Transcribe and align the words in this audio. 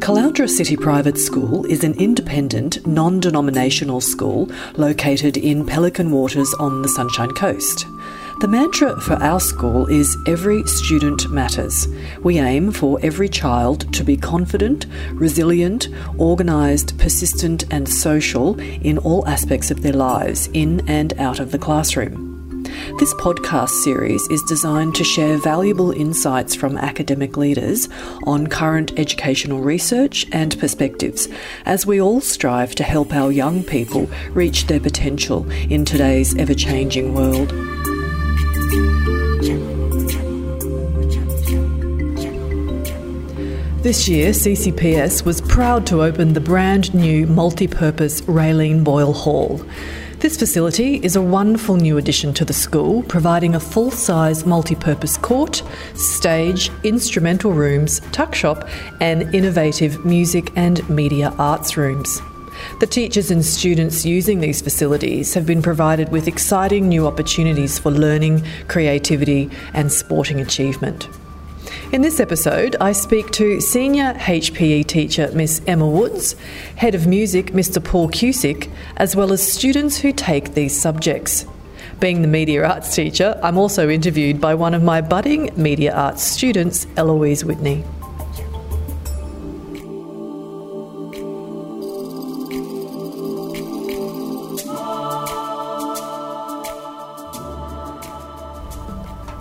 Caloundra 0.00 0.46
City 0.50 0.76
Private 0.76 1.16
School 1.16 1.64
is 1.64 1.82
an 1.82 1.94
independent, 1.94 2.86
non 2.86 3.20
denominational 3.20 4.02
school 4.02 4.50
located 4.74 5.38
in 5.38 5.64
Pelican 5.64 6.10
Waters 6.10 6.52
on 6.60 6.82
the 6.82 6.90
Sunshine 6.90 7.30
Coast. 7.30 7.86
The 8.40 8.48
mantra 8.48 9.00
for 9.00 9.14
our 9.14 9.40
school 9.40 9.86
is 9.86 10.14
Every 10.26 10.62
Student 10.64 11.30
Matters. 11.30 11.88
We 12.22 12.38
aim 12.38 12.70
for 12.70 13.00
every 13.02 13.30
child 13.30 13.90
to 13.94 14.04
be 14.04 14.18
confident, 14.18 14.84
resilient, 15.12 15.88
organised, 16.18 16.98
persistent, 16.98 17.64
and 17.72 17.88
social 17.88 18.60
in 18.60 18.98
all 18.98 19.26
aspects 19.26 19.70
of 19.70 19.80
their 19.80 19.94
lives, 19.94 20.50
in 20.52 20.86
and 20.86 21.18
out 21.18 21.40
of 21.40 21.50
the 21.50 21.58
classroom. 21.58 22.35
This 22.98 23.12
podcast 23.14 23.70
series 23.70 24.26
is 24.28 24.42
designed 24.42 24.94
to 24.94 25.04
share 25.04 25.36
valuable 25.38 25.90
insights 25.90 26.54
from 26.54 26.76
academic 26.76 27.36
leaders 27.36 27.88
on 28.24 28.46
current 28.46 28.98
educational 28.98 29.60
research 29.60 30.26
and 30.32 30.58
perspectives 30.58 31.28
as 31.64 31.86
we 31.86 32.00
all 32.00 32.20
strive 32.20 32.74
to 32.76 32.84
help 32.84 33.12
our 33.12 33.30
young 33.32 33.62
people 33.62 34.08
reach 34.30 34.66
their 34.66 34.80
potential 34.80 35.50
in 35.70 35.84
today's 35.84 36.36
ever 36.36 36.54
changing 36.54 37.14
world. 37.14 37.52
This 43.86 44.08
year, 44.08 44.32
CCPS 44.32 45.24
was 45.24 45.40
proud 45.40 45.86
to 45.86 46.02
open 46.02 46.32
the 46.32 46.40
brand 46.40 46.92
new 46.92 47.24
multi 47.28 47.68
purpose 47.68 48.20
Raelene 48.22 48.82
Boyle 48.82 49.12
Hall. 49.12 49.64
This 50.26 50.36
facility 50.36 50.96
is 51.04 51.14
a 51.14 51.22
wonderful 51.22 51.76
new 51.76 51.98
addition 51.98 52.34
to 52.34 52.44
the 52.44 52.52
school, 52.52 53.04
providing 53.04 53.54
a 53.54 53.60
full 53.60 53.92
size 53.92 54.44
multi 54.44 54.74
purpose 54.74 55.16
court, 55.16 55.62
stage, 55.94 56.68
instrumental 56.82 57.52
rooms, 57.52 58.00
tuck 58.10 58.34
shop, 58.34 58.68
and 59.00 59.32
innovative 59.32 60.04
music 60.04 60.50
and 60.56 60.82
media 60.90 61.32
arts 61.38 61.76
rooms. 61.76 62.20
The 62.80 62.88
teachers 62.88 63.30
and 63.30 63.44
students 63.44 64.04
using 64.04 64.40
these 64.40 64.60
facilities 64.60 65.32
have 65.34 65.46
been 65.46 65.62
provided 65.62 66.10
with 66.10 66.26
exciting 66.26 66.88
new 66.88 67.06
opportunities 67.06 67.78
for 67.78 67.92
learning, 67.92 68.44
creativity, 68.66 69.48
and 69.74 69.92
sporting 69.92 70.40
achievement. 70.40 71.08
In 71.92 72.02
this 72.02 72.20
episode, 72.20 72.76
I 72.80 72.92
speak 72.92 73.30
to 73.32 73.60
Senior 73.60 74.14
HPE 74.14 74.86
teacher 74.86 75.30
Miss 75.32 75.62
Emma 75.66 75.88
Woods, 75.88 76.34
Head 76.76 76.94
of 76.94 77.06
Music 77.06 77.52
Mr 77.52 77.82
Paul 77.82 78.08
Cusick, 78.08 78.70
as 78.96 79.14
well 79.16 79.32
as 79.32 79.52
students 79.52 79.98
who 79.98 80.12
take 80.12 80.54
these 80.54 80.78
subjects. 80.78 81.46
Being 82.00 82.22
the 82.22 82.28
media 82.28 82.66
arts 82.66 82.94
teacher, 82.94 83.38
I'm 83.42 83.56
also 83.56 83.88
interviewed 83.88 84.40
by 84.40 84.54
one 84.54 84.74
of 84.74 84.82
my 84.82 85.00
budding 85.00 85.50
media 85.56 85.94
arts 85.94 86.22
students, 86.22 86.86
Eloise 86.96 87.44
Whitney. 87.44 87.84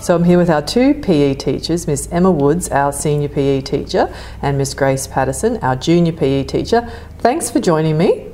So 0.05 0.13
I'm 0.13 0.23
here 0.23 0.37
with 0.37 0.51
our 0.51 0.61
two 0.61 0.93
PE 0.93 1.33
teachers, 1.33 1.87
Miss 1.87 2.07
Emma 2.11 2.29
Woods, 2.29 2.69
our 2.69 2.93
senior 2.93 3.27
PE 3.27 3.61
teacher, 3.61 4.15
and 4.43 4.55
Miss 4.55 4.75
Grace 4.75 5.07
Patterson, 5.07 5.57
our 5.63 5.75
junior 5.75 6.11
PE 6.11 6.43
teacher. 6.43 6.87
Thanks 7.17 7.49
for 7.49 7.59
joining 7.59 7.97
me. 7.97 8.27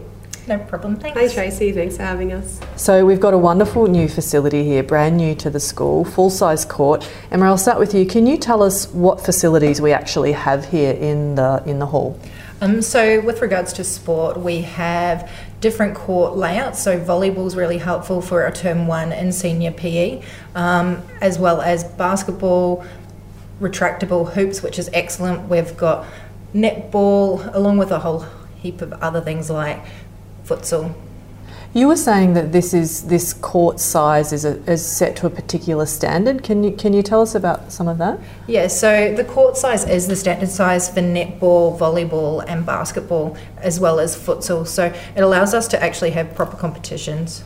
No 0.50 0.60
problem, 0.60 0.98
thanks. 0.98 1.18
Hi 1.18 1.30
Tracy, 1.30 1.72
thanks 1.72 1.96
for 1.96 2.04
having 2.04 2.34
us. 2.34 2.60
So 2.76 3.06
we've 3.06 3.22
got 3.22 3.34
a 3.34 3.38
wonderful 3.38 3.88
new 3.88 4.10
facility 4.10 4.66
here, 4.66 4.84
brand 4.84 5.16
new 5.16 5.34
to 5.36 5.50
the 5.50 5.62
school, 5.62 6.04
full-size 6.04 6.66
court. 6.66 7.10
Emma, 7.32 7.46
I'll 7.46 7.58
start 7.58 7.80
with 7.80 7.94
you. 7.94 8.06
Can 8.06 8.28
you 8.28 8.36
tell 8.36 8.62
us 8.62 8.92
what 8.92 9.22
facilities 9.22 9.80
we 9.80 9.94
actually 9.94 10.34
have 10.34 10.66
here 10.66 10.92
in 10.92 11.36
the 11.36 11.64
in 11.66 11.80
the 11.80 11.86
hall? 11.86 12.20
Um, 12.60 12.82
so, 12.82 13.22
with 13.22 13.42
regards 13.42 13.72
to 13.74 13.84
sport, 13.86 14.38
we 14.38 14.62
have 14.62 15.32
different 15.62 15.96
court 15.96 16.36
layouts. 16.36 16.82
So, 16.82 17.00
volleyball 17.00 17.46
is 17.48 17.56
really 17.56 17.78
helpful 17.78 18.22
for 18.22 18.46
a 18.46 18.52
term 18.52 18.88
one 18.88 19.14
in 19.14 19.32
senior 19.32 19.72
PE, 19.72 20.22
um, 20.56 21.02
as 21.22 21.40
well 21.40 21.62
as 21.62 21.84
basketball, 21.84 22.86
retractable 23.62 24.34
hoops, 24.34 24.62
which 24.62 24.78
is 24.78 24.90
excellent. 24.92 25.48
We've 25.48 25.78
got 25.78 26.06
netball, 26.54 27.54
along 27.56 27.78
with 27.78 27.92
a 27.92 28.00
whole 28.00 28.26
heap 28.58 28.82
of 28.82 28.92
other 28.94 29.22
things 29.22 29.50
like 29.50 29.80
futsal. 30.46 30.94
You 31.74 31.88
were 31.88 31.96
saying 31.96 32.34
that 32.34 32.52
this 32.52 32.74
is 32.74 33.04
this 33.04 33.34
court 33.34 33.80
size 33.80 34.34
is, 34.34 34.44
a, 34.44 34.58
is 34.70 34.86
set 34.86 35.16
to 35.18 35.26
a 35.28 35.30
particular 35.30 35.86
standard. 35.86 36.44
Can 36.44 36.66
you 36.66 36.72
can 36.72 36.92
you 36.92 37.02
tell 37.02 37.22
us 37.22 37.34
about 37.34 37.72
some 37.72 37.88
of 37.88 37.98
that? 37.98 38.20
Yeah, 38.46 38.68
so 38.68 39.16
the 39.16 39.24
court 39.24 39.56
size 39.56 39.88
is 39.88 40.06
the 40.08 40.18
standard 40.18 40.50
size 40.50 40.90
for 40.90 41.00
netball, 41.00 41.80
volleyball, 41.80 42.44
and 42.46 42.66
basketball, 42.66 43.38
as 43.58 43.80
well 43.80 44.02
as 44.02 44.18
futsal. 44.18 44.68
So 44.68 44.94
it 45.16 45.22
allows 45.22 45.54
us 45.54 45.70
to 45.70 45.82
actually 45.82 46.12
have 46.12 46.36
proper 46.36 46.58
competitions. 46.58 47.42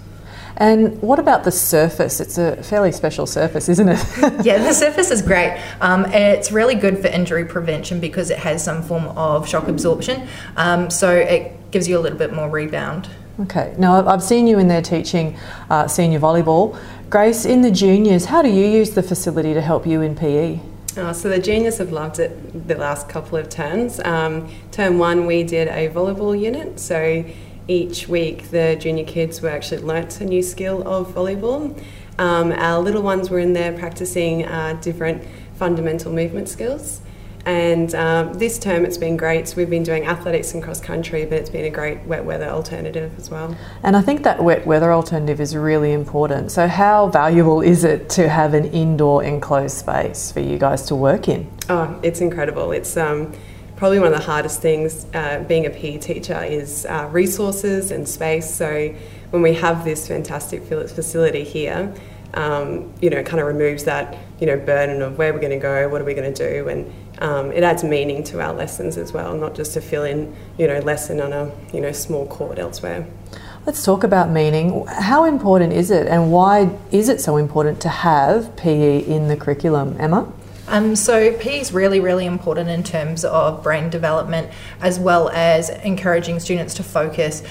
And 0.58 1.00
what 1.04 1.20
about 1.20 1.44
the 1.44 1.52
surface? 1.52 2.20
It's 2.20 2.40
a 2.40 2.64
fairly 2.64 2.94
special 2.94 3.28
surface, 3.28 3.70
isn't 3.70 3.90
it? 3.90 4.00
yeah, 4.44 4.58
the 4.58 4.74
surface 4.74 5.12
is 5.12 5.22
great. 5.22 5.62
Um, 5.82 6.06
it's 6.06 6.52
really 6.52 6.76
good 6.76 6.98
for 6.98 7.08
injury 7.08 7.46
prevention 7.46 8.00
because 8.00 8.32
it 8.32 8.40
has 8.40 8.64
some 8.64 8.82
form 8.82 9.06
of 9.10 9.48
shock 9.48 9.68
absorption. 9.68 10.28
Um, 10.56 10.90
so 10.90 11.12
it 11.12 11.72
gives 11.72 11.88
you 11.88 12.00
a 12.00 12.02
little 12.02 12.18
bit 12.18 12.34
more 12.34 12.50
rebound. 12.50 13.10
Okay. 13.40 13.76
Now, 13.78 14.08
I've 14.08 14.24
seen 14.24 14.48
you 14.48 14.60
in 14.60 14.70
there 14.70 14.82
teaching 14.82 15.38
uh, 15.70 15.88
senior 15.88 16.20
volleyball. 16.20 16.78
Grace, 17.10 17.46
in 17.46 17.62
the 17.62 17.72
juniors, 17.72 18.26
how 18.26 18.42
do 18.42 18.50
you 18.50 18.66
use 18.66 18.92
the 18.92 19.04
facility 19.04 19.54
to 19.54 19.62
help 19.62 19.86
you 19.86 20.02
in 20.02 20.16
PE? 20.16 20.60
Oh, 20.98 21.12
so 21.12 21.28
the 21.28 21.40
juniors 21.40 21.78
have 21.80 21.92
loved 21.92 22.20
it 22.20 22.68
the 22.68 22.76
last 22.76 23.10
couple 23.10 23.38
of 23.38 23.50
terms. 23.50 24.00
Um, 24.00 24.50
term 24.72 24.98
one, 24.98 25.26
we 25.26 25.44
did 25.44 25.68
a 25.68 25.90
volleyball 25.90 26.40
unit. 26.40 26.80
So 26.80 27.26
each 27.68 28.08
week, 28.08 28.52
the 28.52 28.78
junior 28.80 29.04
kids 29.04 29.42
were 29.42 29.50
actually 29.50 29.82
learnt 29.82 30.22
a 30.22 30.26
new 30.26 30.42
skill 30.42 30.88
of 30.88 31.10
volleyball. 31.10 31.78
Um, 32.18 32.54
our 32.54 32.82
little 32.82 33.02
ones 33.02 33.30
were 33.30 33.40
in 33.40 33.52
there 33.52 33.78
practicing 33.78 34.46
uh, 34.46 34.80
different 34.82 35.22
fundamental 35.58 36.14
movement 36.14 36.48
skills. 36.48 37.02
And 37.46 37.94
um, 37.94 38.34
this 38.34 38.58
term 38.58 38.86
it's 38.86 38.98
been 38.98 39.18
great. 39.18 39.48
So 39.48 39.58
we've 39.58 39.70
been 39.70 39.84
doing 39.84 40.06
athletics 40.08 40.54
and 40.54 40.64
cross 40.64 40.82
country, 40.82 41.26
but 41.26 41.38
it's 41.38 41.50
been 41.50 41.66
a 41.66 41.70
great 41.70 42.02
wet 42.06 42.26
weather 42.26 42.50
alternative 42.50 43.14
as 43.20 43.30
well. 43.30 43.56
And 43.84 43.96
I 43.96 44.02
think 44.02 44.24
that 44.24 44.44
wet 44.44 44.66
weather 44.66 44.92
alternative 44.92 45.40
is 45.40 45.56
really 45.56 45.94
important. 45.94 46.52
So, 46.52 46.68
how 46.68 47.08
valuable 47.10 47.62
is 47.62 47.84
it 47.84 48.10
to 48.12 48.30
have 48.30 48.54
an 48.56 48.66
indoor 48.66 49.24
enclosed 49.24 49.78
space 49.78 50.32
for 50.32 50.40
you 50.40 50.58
guys 50.58 50.84
to 50.88 50.96
work 50.96 51.28
in? 51.28 51.50
Oh, 51.70 52.00
it's 52.02 52.20
incredible. 52.20 52.72
It's 52.72 52.98
um, 52.98 53.32
probably 53.76 54.00
one 54.00 54.12
of 54.12 54.18
the 54.18 54.26
hardest 54.26 54.62
things 54.62 55.06
uh, 55.14 55.44
being 55.48 55.68
a 55.68 55.70
PE 55.70 56.00
teacher 56.00 56.44
is 56.44 56.86
uh, 56.88 57.08
resources 57.12 57.92
and 57.92 58.08
space. 58.08 58.52
So, 58.52 58.96
when 59.30 59.44
we 59.44 59.54
have 59.54 59.86
this 59.86 60.08
fantastic 60.08 60.64
facility 60.64 61.44
here, 61.44 61.94
um, 62.36 62.94
you 63.02 63.10
know, 63.10 63.18
it 63.18 63.26
kind 63.26 63.40
of 63.40 63.48
removes 63.48 63.86
that, 63.86 64.18
you 64.40 64.48
know, 64.48 64.58
burden 64.58 65.02
of 65.02 65.18
where 65.18 65.34
we're 65.34 65.40
going 65.40 65.52
to 65.52 65.58
go, 65.58 65.90
what 65.90 66.02
are 66.02 66.06
we 66.06 66.14
going 66.14 66.32
to 66.32 66.52
do, 66.52 66.68
and 66.68 66.94
um, 67.20 67.52
it 67.52 67.64
adds 67.64 67.84
meaning 67.84 68.24
to 68.26 68.42
our 68.42 68.54
lessons 68.54 68.98
as 68.98 69.14
well, 69.14 69.36
not 69.36 69.56
just 69.56 69.74
to 69.74 69.82
fill 69.82 70.04
in, 70.04 70.36
you 70.58 70.68
know, 70.68 70.80
lesson 70.80 71.22
on 71.22 71.32
a, 71.32 71.52
you 71.74 71.80
know, 71.80 71.92
small 71.92 72.28
court 72.28 72.60
elsewhere. 72.60 73.08
Let's 73.66 73.84
talk 73.84 74.04
about 74.04 74.30
meaning. 74.30 74.86
How 74.86 75.24
important 75.24 75.74
is 75.74 75.90
it, 75.90 76.08
and 76.08 76.32
why 76.32 76.78
is 76.92 77.10
it 77.10 77.22
so 77.22 77.38
important 77.38 77.82
to 77.82 77.90
have 77.90 78.56
PE 78.58 79.06
in 79.06 79.28
the 79.28 79.38
curriculum, 79.38 79.96
Emma? 80.00 80.32
Um, 80.68 80.96
so 80.96 81.32
PE 81.38 81.62
is 81.62 81.72
really, 81.72 82.00
really 82.00 82.26
important 82.26 82.70
in 82.70 82.84
terms 82.84 83.24
of 83.24 83.64
brain 83.64 83.90
development, 83.90 84.52
as 84.82 85.00
well 85.00 85.30
as 85.30 85.70
encouraging 85.70 86.40
students 86.40 86.74
to 86.76 86.84
focus. 86.84 87.44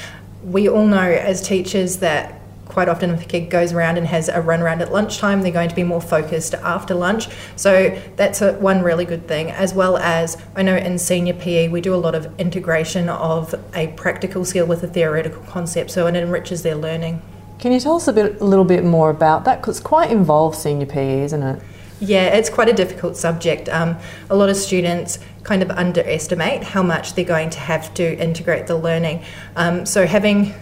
We 0.43 0.69
all 0.69 0.87
know 0.87 0.99
as 0.99 1.41
teachers 1.41 1.99
that 1.99 2.41
quite 2.67 2.89
often 2.89 3.11
if 3.11 3.23
a 3.23 3.25
kid 3.27 3.51
goes 3.51 3.73
around 3.73 3.99
and 3.99 4.07
has 4.07 4.29
a 4.29 4.41
run 4.41 4.61
around 4.61 4.83
at 4.83 4.93
lunchtime, 4.93 5.43
they're 5.43 5.53
going 5.53 5.69
to 5.69 5.75
be 5.75 5.83
more 5.83 6.01
focused 6.01 6.55
after 6.55 6.95
lunch. 6.95 7.29
So 7.57 8.01
that's 8.17 8.43
a, 8.43 8.55
one 8.55 8.83
really 8.83 9.05
good 9.05 9.29
thing. 9.29 9.51
As 9.51 9.75
well 9.75 9.97
as 9.99 10.37
I 10.57 10.63
know 10.63 10.77
in 10.77 10.99
senior 10.99 11.35
PE 11.35 11.69
we 11.69 11.81
do 11.81 11.95
a 11.95 11.97
lot 11.97 12.15
of 12.15 12.29
integration 12.39 13.09
of 13.09 13.55
a 13.75 13.89
practical 13.89 14.45
skill 14.45 14.67
with 14.67 14.83
a 14.83 14.89
theoretical 14.89 15.43
concept, 15.43 15.91
so 15.91 16.07
it 16.07 16.17
enriches 16.17 16.63
their 16.63 16.77
learning. 16.77 17.23
Can 17.59 17.73
you 17.73 17.81
tell 17.81 17.97
us 17.97 18.09
a 18.09 18.13
bit, 18.13 18.41
a 18.41 18.45
little 18.45 18.65
bit 18.65 18.85
more 18.85 19.11
about 19.11 19.45
that? 19.45 19.61
Because 19.61 19.79
it's 19.79 19.87
quite 19.87 20.11
involved 20.11 20.57
senior 20.57 20.87
PE, 20.87 21.23
isn't 21.23 21.43
it? 21.43 21.63
Yeah, 22.01 22.27
it's 22.27 22.51
quite 22.51 22.69
a 22.69 22.73
difficult 22.73 23.17
subject. 23.17 23.69
Um, 23.69 23.97
a 24.29 24.37
lot 24.37 24.49
of 24.49 24.57
students 24.57 25.19
kind 25.45 25.63
of 25.63 25.71
underestimate 25.71 26.65
how 26.65 26.83
much 26.83 27.15
they're 27.15 27.25
going 27.25 27.51
to 27.51 27.59
have 27.61 27.95
to 27.95 28.19
integrate 28.19 28.67
the 28.67 28.77
learning. 28.77 29.23
Um, 29.57 29.87
so 29.87 30.07
having 30.07 30.55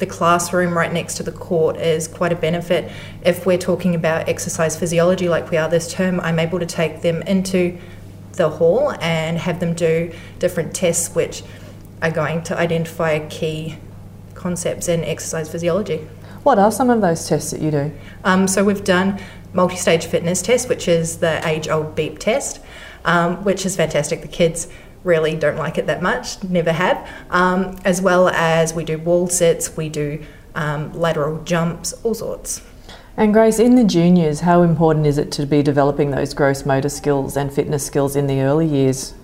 the 0.00 0.06
classroom 0.06 0.76
right 0.76 0.92
next 0.92 1.14
to 1.18 1.22
the 1.22 1.32
court 1.32 1.76
is 1.76 2.08
quite 2.08 2.32
a 2.32 2.36
benefit. 2.36 2.90
If 3.24 3.46
we're 3.46 3.58
talking 3.58 3.94
about 3.94 4.28
exercise 4.28 4.76
physiology 4.76 5.28
like 5.28 5.50
we 5.50 5.56
are 5.56 5.68
this 5.68 5.92
term, 5.92 6.18
I'm 6.20 6.38
able 6.38 6.58
to 6.58 6.66
take 6.66 7.02
them 7.02 7.22
into 7.22 7.78
the 8.32 8.48
hall 8.48 8.92
and 9.00 9.38
have 9.38 9.60
them 9.60 9.74
do 9.74 10.12
different 10.38 10.74
tests 10.74 11.14
which 11.14 11.42
are 12.02 12.10
going 12.10 12.42
to 12.44 12.58
identify 12.58 13.18
key 13.28 13.76
concepts 14.34 14.88
in 14.88 15.04
exercise 15.04 15.48
physiology. 15.50 15.98
What 16.42 16.58
are 16.58 16.72
some 16.72 16.88
of 16.88 17.02
those 17.02 17.28
tests 17.28 17.50
that 17.50 17.60
you 17.60 17.70
do? 17.70 17.92
Um, 18.24 18.48
so 18.48 18.64
we've 18.64 18.84
done 18.84 19.20
multi-stage 19.52 20.06
fitness 20.06 20.40
test, 20.40 20.68
which 20.68 20.88
is 20.88 21.18
the 21.18 21.46
age-old 21.46 21.94
beep 21.94 22.18
test. 22.18 22.60
um, 23.04 23.42
which 23.44 23.64
is 23.66 23.76
fantastic. 23.76 24.22
The 24.22 24.28
kids 24.28 24.68
really 25.04 25.36
don't 25.36 25.56
like 25.56 25.78
it 25.78 25.86
that 25.86 26.02
much, 26.02 26.42
never 26.44 26.72
have. 26.72 27.08
Um, 27.30 27.76
as 27.84 28.00
well 28.00 28.28
as 28.28 28.74
we 28.74 28.84
do 28.84 28.98
wall 28.98 29.28
sits, 29.28 29.76
we 29.76 29.88
do 29.88 30.24
um, 30.54 30.92
lateral 30.92 31.42
jumps, 31.44 31.92
all 32.04 32.14
sorts. 32.14 32.62
And 33.16 33.32
Grace, 33.32 33.58
in 33.58 33.74
the 33.74 33.84
juniors, 33.84 34.40
how 34.40 34.62
important 34.62 35.06
is 35.06 35.18
it 35.18 35.30
to 35.32 35.46
be 35.46 35.62
developing 35.62 36.10
those 36.10 36.32
gross 36.32 36.64
motor 36.64 36.88
skills 36.88 37.36
and 37.36 37.52
fitness 37.52 37.84
skills 37.84 38.16
in 38.16 38.26
the 38.26 38.40
early 38.40 38.66
years? 38.66 39.14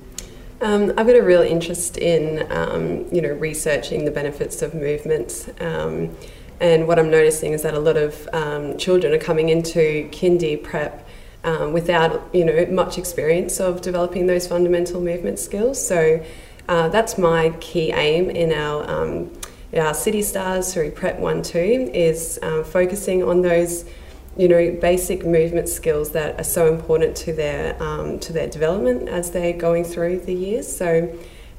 Um, 0.60 0.90
I've 0.96 1.06
got 1.06 1.16
a 1.16 1.22
real 1.22 1.42
interest 1.42 1.98
in, 1.98 2.50
um, 2.50 3.06
you 3.12 3.20
know, 3.20 3.30
researching 3.30 4.04
the 4.04 4.10
benefits 4.10 4.62
of 4.62 4.74
movement. 4.74 5.54
Um, 5.60 6.16
and 6.60 6.88
what 6.88 6.98
I'm 6.98 7.10
noticing 7.10 7.52
is 7.52 7.62
that 7.62 7.74
a 7.74 7.78
lot 7.78 7.96
of 7.96 8.28
um, 8.32 8.78
children 8.78 9.12
are 9.12 9.18
coming 9.18 9.50
into 9.50 10.08
kindy 10.10 10.62
prep 10.62 11.05
um, 11.46 11.72
without, 11.72 12.28
you 12.34 12.44
know, 12.44 12.66
much 12.66 12.98
experience 12.98 13.58
of 13.58 13.80
developing 13.80 14.26
those 14.26 14.46
fundamental 14.46 15.00
movement 15.00 15.38
skills. 15.38 15.84
So 15.84 16.22
uh, 16.68 16.88
that's 16.88 17.16
my 17.16 17.50
key 17.60 17.92
aim 17.92 18.28
in 18.28 18.52
our 18.52 18.78
um, 18.90 19.32
our 19.74 19.94
City 19.94 20.22
Stars 20.22 20.72
through 20.72 20.90
Prep 20.90 21.18
One 21.18 21.42
Two 21.42 21.90
is 21.94 22.38
focusing 22.64 23.22
on 23.22 23.42
those 23.42 23.84
you 24.36 24.48
know, 24.48 24.70
basic 24.80 25.24
movement 25.24 25.68
skills 25.68 26.12
that 26.12 26.38
are 26.38 26.44
so 26.44 26.72
important 26.72 27.16
to 27.16 27.32
their 27.32 27.82
um, 27.82 28.18
to 28.18 28.32
their 28.32 28.46
development 28.46 29.08
as 29.08 29.30
they're 29.30 29.54
going 29.56 29.84
through 29.84 30.20
the 30.20 30.34
years. 30.34 30.76
So, 30.76 31.12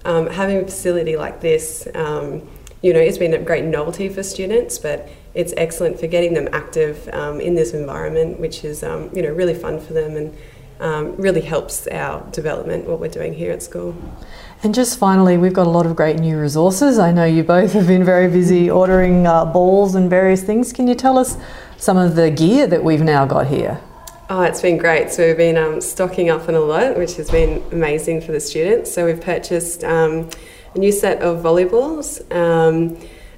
um, 0.05 0.27
having 0.27 0.57
a 0.57 0.63
facility 0.63 1.17
like 1.17 1.41
this, 1.41 1.87
um, 1.95 2.47
you 2.81 2.93
know, 2.93 2.99
it's 2.99 3.17
been 3.17 3.33
a 3.33 3.39
great 3.39 3.65
novelty 3.65 4.09
for 4.09 4.21
students, 4.21 4.77
but 4.77 5.09
it's 5.37 5.53
excellent 5.55 5.99
for 5.99 6.07
getting 6.07 6.33
them 6.33 6.49
active 6.51 7.07
um, 7.13 7.39
in 7.39 7.55
this 7.55 7.73
environment, 7.73 8.39
which 8.39 8.63
is 8.63 8.83
um, 8.83 9.09
you 9.13 9.21
know 9.21 9.31
really 9.31 9.53
fun 9.53 9.79
for 9.79 9.93
them 9.93 10.15
and 10.15 10.37
um, 10.79 11.15
really 11.15 11.41
helps 11.41 11.87
our 11.87 12.21
development. 12.31 12.87
What 12.87 12.99
we're 12.99 13.07
doing 13.09 13.33
here 13.33 13.51
at 13.51 13.63
school. 13.63 13.95
And 14.63 14.73
just 14.73 14.97
finally, 14.97 15.37
we've 15.37 15.53
got 15.53 15.67
a 15.67 15.69
lot 15.69 15.85
of 15.85 15.95
great 15.95 16.17
new 16.17 16.37
resources. 16.39 16.97
I 16.97 17.11
know 17.11 17.25
you 17.25 17.43
both 17.43 17.73
have 17.73 17.85
been 17.85 18.03
very 18.03 18.27
busy 18.27 18.71
ordering 18.71 19.27
uh, 19.27 19.45
balls 19.45 19.93
and 19.93 20.09
various 20.09 20.41
things. 20.41 20.73
Can 20.73 20.87
you 20.87 20.95
tell 20.95 21.17
us? 21.17 21.37
some 21.77 21.97
of 21.97 22.15
the 22.15 22.29
gear 22.29 22.67
that 22.67 22.83
we've 22.83 23.01
now 23.01 23.25
got 23.25 23.47
here? 23.47 23.79
Oh, 24.29 24.41
it's 24.41 24.61
been 24.61 24.77
great. 24.77 25.11
So 25.11 25.25
we've 25.25 25.37
been 25.37 25.57
um, 25.57 25.79
stocking 25.79 26.29
up 26.29 26.49
on 26.49 26.55
a 26.55 26.59
lot, 26.59 26.97
which 26.97 27.15
has 27.15 27.29
been 27.29 27.63
amazing 27.71 28.21
for 28.21 28.33
the 28.33 28.39
students. 28.39 28.91
So 28.91 29.05
we've 29.05 29.21
purchased 29.21 29.83
um, 29.83 30.29
a 30.75 30.79
new 30.79 30.91
set 30.91 31.21
of 31.21 31.41
volleyballs. 31.41 32.19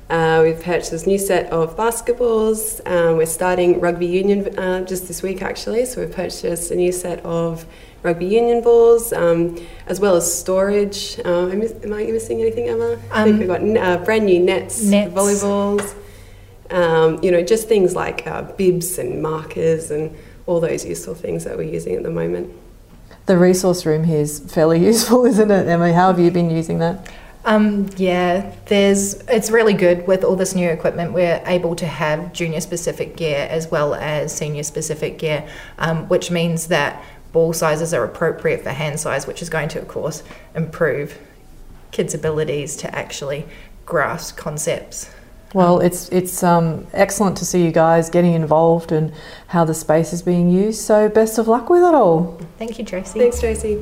Um, 0.09 0.19
uh, 0.19 0.43
we've 0.43 0.61
purchased 0.61 1.05
a 1.05 1.09
new 1.09 1.19
set 1.19 1.51
of 1.51 1.75
basketballs. 1.75 2.81
Um, 2.89 3.17
we're 3.17 3.27
starting 3.27 3.79
rugby 3.79 4.07
union 4.07 4.57
uh, 4.57 4.83
just 4.83 5.07
this 5.07 5.21
week, 5.21 5.43
actually. 5.43 5.85
So 5.85 6.01
we've 6.01 6.11
purchased 6.11 6.71
a 6.71 6.75
new 6.75 6.91
set 6.91 7.23
of 7.23 7.65
rugby 8.01 8.25
union 8.25 8.61
balls, 8.61 9.13
um, 9.13 9.57
as 9.85 9.99
well 9.99 10.15
as 10.15 10.31
storage. 10.31 11.19
Uh, 11.23 11.49
am, 11.49 11.61
am, 11.61 11.93
I 11.93 12.05
missing 12.05 12.41
anything, 12.41 12.69
Emma? 12.69 12.97
I 13.11 13.23
think 13.23 13.33
um, 13.33 13.39
we've 13.39 13.47
got 13.47 13.61
uh, 13.61 14.03
brand 14.03 14.25
new 14.25 14.39
nets, 14.39 14.81
nets. 14.83 15.13
volleyballs. 15.13 15.95
Um, 16.71 17.23
you 17.23 17.31
know, 17.31 17.43
just 17.43 17.67
things 17.67 17.95
like 17.95 18.25
uh, 18.25 18.43
bibs 18.43 18.97
and 18.97 19.21
markers 19.21 19.91
and 19.91 20.15
all 20.47 20.59
those 20.59 20.85
useful 20.85 21.13
things 21.13 21.43
that 21.43 21.55
we're 21.55 21.71
using 21.71 21.95
at 21.95 22.03
the 22.03 22.11
moment. 22.11 22.51
The 23.27 23.37
resource 23.37 23.85
room 23.85 24.05
here 24.05 24.21
is 24.21 24.39
fairly 24.39 24.83
useful, 24.85 25.25
isn't 25.25 25.51
it, 25.51 25.67
Emma? 25.67 25.93
How 25.93 26.07
have 26.07 26.19
you 26.19 26.31
been 26.31 26.49
using 26.49 26.79
that? 26.79 27.07
Um, 27.49 27.89
yeah, 27.97 28.53
there's. 28.67 29.15
It's 29.27 29.49
really 29.49 29.73
good 29.73 30.05
with 30.05 30.23
all 30.23 30.35
this 30.35 30.53
new 30.53 30.69
equipment. 30.69 31.13
We're 31.13 31.41
able 31.47 31.75
to 31.77 31.87
have 31.87 32.31
junior 32.31 32.61
specific 32.61 33.17
gear 33.17 33.47
as 33.49 33.71
well 33.71 33.95
as 33.95 34.31
senior 34.31 34.61
specific 34.61 35.17
gear, 35.17 35.49
um, 35.79 36.07
which 36.09 36.29
means 36.29 36.67
that 36.67 37.03
ball 37.31 37.51
sizes 37.53 37.91
are 37.91 38.03
appropriate 38.03 38.61
for 38.61 38.69
hand 38.69 38.99
size, 38.99 39.25
which 39.25 39.41
is 39.41 39.49
going 39.49 39.67
to, 39.69 39.79
of 39.79 39.87
course, 39.87 40.21
improve 40.53 41.17
kids' 41.91 42.13
abilities 42.13 42.75
to 42.77 42.95
actually 42.95 43.47
grasp 43.83 44.37
concepts. 44.37 45.09
Well, 45.55 45.79
it's 45.79 46.07
it's 46.09 46.43
um, 46.43 46.85
excellent 46.93 47.35
to 47.37 47.45
see 47.45 47.65
you 47.65 47.71
guys 47.71 48.11
getting 48.11 48.33
involved 48.33 48.91
and 48.91 49.11
how 49.47 49.65
the 49.65 49.73
space 49.73 50.13
is 50.13 50.21
being 50.21 50.51
used. 50.51 50.81
So 50.81 51.09
best 51.09 51.39
of 51.39 51.47
luck 51.47 51.67
with 51.71 51.81
it 51.81 51.95
all. 51.95 52.39
Thank 52.59 52.77
you, 52.77 52.85
Tracy. 52.85 53.17
Thanks, 53.17 53.39
Tracy. 53.39 53.81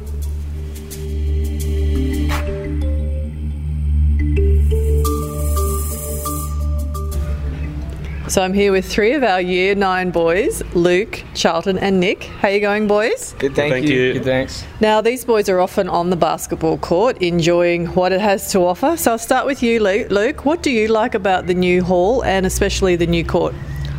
So 8.29 8.41
I'm 8.41 8.53
here 8.53 8.73
with 8.73 8.85
three 8.85 9.13
of 9.13 9.23
our 9.23 9.39
year 9.39 9.73
nine 9.73 10.11
boys, 10.11 10.61
Luke, 10.73 11.23
Charlton 11.33 11.77
and 11.77 11.97
Nick. 11.97 12.23
How 12.23 12.49
you 12.49 12.59
going 12.59 12.85
boys? 12.85 13.33
Good, 13.39 13.55
thank, 13.55 13.71
thank 13.71 13.87
you. 13.87 13.95
you. 13.95 14.13
Good, 14.15 14.25
thanks. 14.25 14.65
Now 14.81 14.99
these 14.99 15.23
boys 15.23 15.47
are 15.47 15.61
often 15.61 15.87
on 15.87 16.09
the 16.09 16.17
basketball 16.17 16.77
court 16.77 17.17
enjoying 17.21 17.85
what 17.95 18.11
it 18.11 18.19
has 18.19 18.51
to 18.51 18.59
offer. 18.59 18.97
So 18.97 19.11
I'll 19.11 19.17
start 19.17 19.45
with 19.45 19.63
you 19.63 19.79
Luke. 19.79 20.43
What 20.43 20.61
do 20.61 20.71
you 20.71 20.89
like 20.89 21.15
about 21.15 21.47
the 21.47 21.53
new 21.53 21.81
hall 21.81 22.21
and 22.25 22.45
especially 22.45 22.97
the 22.97 23.07
new 23.07 23.23
court? 23.23 23.55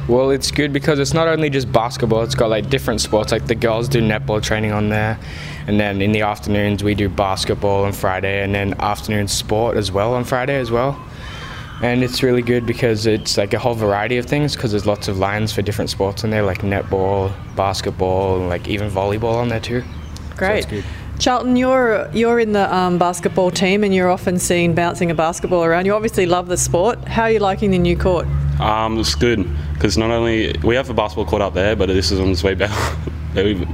Well, 0.08 0.30
it's 0.30 0.50
good 0.50 0.74
because 0.74 0.98
it's 0.98 1.14
not 1.14 1.26
only 1.26 1.48
just 1.48 1.72
basketball, 1.72 2.22
it's 2.22 2.34
got 2.34 2.50
like 2.50 2.68
different 2.68 3.00
sports. 3.00 3.32
Like 3.32 3.46
the 3.46 3.54
girls 3.54 3.88
do 3.88 4.02
netball 4.02 4.42
training 4.42 4.72
on 4.72 4.90
there, 4.90 5.18
and 5.66 5.80
then 5.80 6.02
in 6.02 6.12
the 6.12 6.20
afternoons 6.20 6.84
we 6.84 6.94
do 6.94 7.08
basketball 7.08 7.84
on 7.84 7.92
Friday, 7.92 8.42
and 8.42 8.54
then 8.54 8.74
afternoon 8.78 9.26
sport 9.26 9.78
as 9.78 9.90
well 9.90 10.12
on 10.12 10.24
Friday 10.24 10.56
as 10.56 10.70
well 10.70 11.02
and 11.82 12.02
it's 12.02 12.22
really 12.22 12.42
good 12.42 12.66
because 12.66 13.06
it's 13.06 13.36
like 13.36 13.54
a 13.54 13.58
whole 13.58 13.74
variety 13.74 14.16
of 14.16 14.26
things 14.26 14.54
because 14.54 14.70
there's 14.72 14.86
lots 14.86 15.08
of 15.08 15.18
lines 15.18 15.52
for 15.52 15.62
different 15.62 15.90
sports 15.90 16.24
in 16.24 16.30
there 16.30 16.42
like 16.42 16.58
netball 16.62 17.32
basketball 17.56 18.38
like 18.38 18.68
even 18.68 18.90
volleyball 18.90 19.34
on 19.34 19.48
there 19.48 19.60
too 19.60 19.82
great 20.36 20.68
so 20.68 20.82
Charlton, 21.18 21.56
you're 21.56 22.08
you're 22.12 22.38
in 22.38 22.52
the 22.52 22.72
um, 22.72 22.96
basketball 22.96 23.50
team, 23.50 23.82
and 23.82 23.92
you're 23.92 24.08
often 24.08 24.38
seen 24.38 24.72
bouncing 24.72 25.10
a 25.10 25.14
basketball 25.14 25.64
around. 25.64 25.84
You 25.84 25.94
obviously 25.94 26.26
love 26.26 26.46
the 26.46 26.56
sport. 26.56 27.02
How 27.08 27.22
are 27.22 27.30
you 27.30 27.40
liking 27.40 27.72
the 27.72 27.78
new 27.78 27.96
court? 27.96 28.28
Um, 28.60 28.98
it's 29.00 29.16
good 29.16 29.44
because 29.74 29.98
not 29.98 30.10
only 30.10 30.56
we 30.62 30.76
have 30.76 30.90
a 30.90 30.94
basketball 30.94 31.26
court 31.26 31.42
up 31.42 31.54
there, 31.54 31.74
but 31.74 31.86
this 31.86 32.12
is 32.12 32.20
on 32.20 32.28
its 32.28 32.44
way 32.44 32.54
better, 32.54 32.74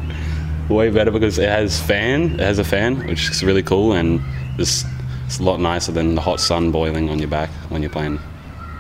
way 0.71 0.89
better 0.89 1.11
because 1.11 1.39
it 1.39 1.49
has 1.49 1.79
fan. 1.79 2.33
It 2.33 2.41
has 2.41 2.59
a 2.59 2.65
fan, 2.65 3.07
which 3.07 3.29
is 3.29 3.45
really 3.45 3.63
cool, 3.63 3.93
and 3.93 4.23
this 4.57 4.87
it's 5.27 5.39
a 5.39 5.43
lot 5.43 5.61
nicer 5.61 5.93
than 5.93 6.15
the 6.15 6.21
hot 6.21 6.41
sun 6.41 6.71
boiling 6.71 7.09
on 7.09 7.19
your 7.19 7.29
back 7.29 7.51
when 7.71 7.83
you're 7.83 7.91
playing. 7.91 8.19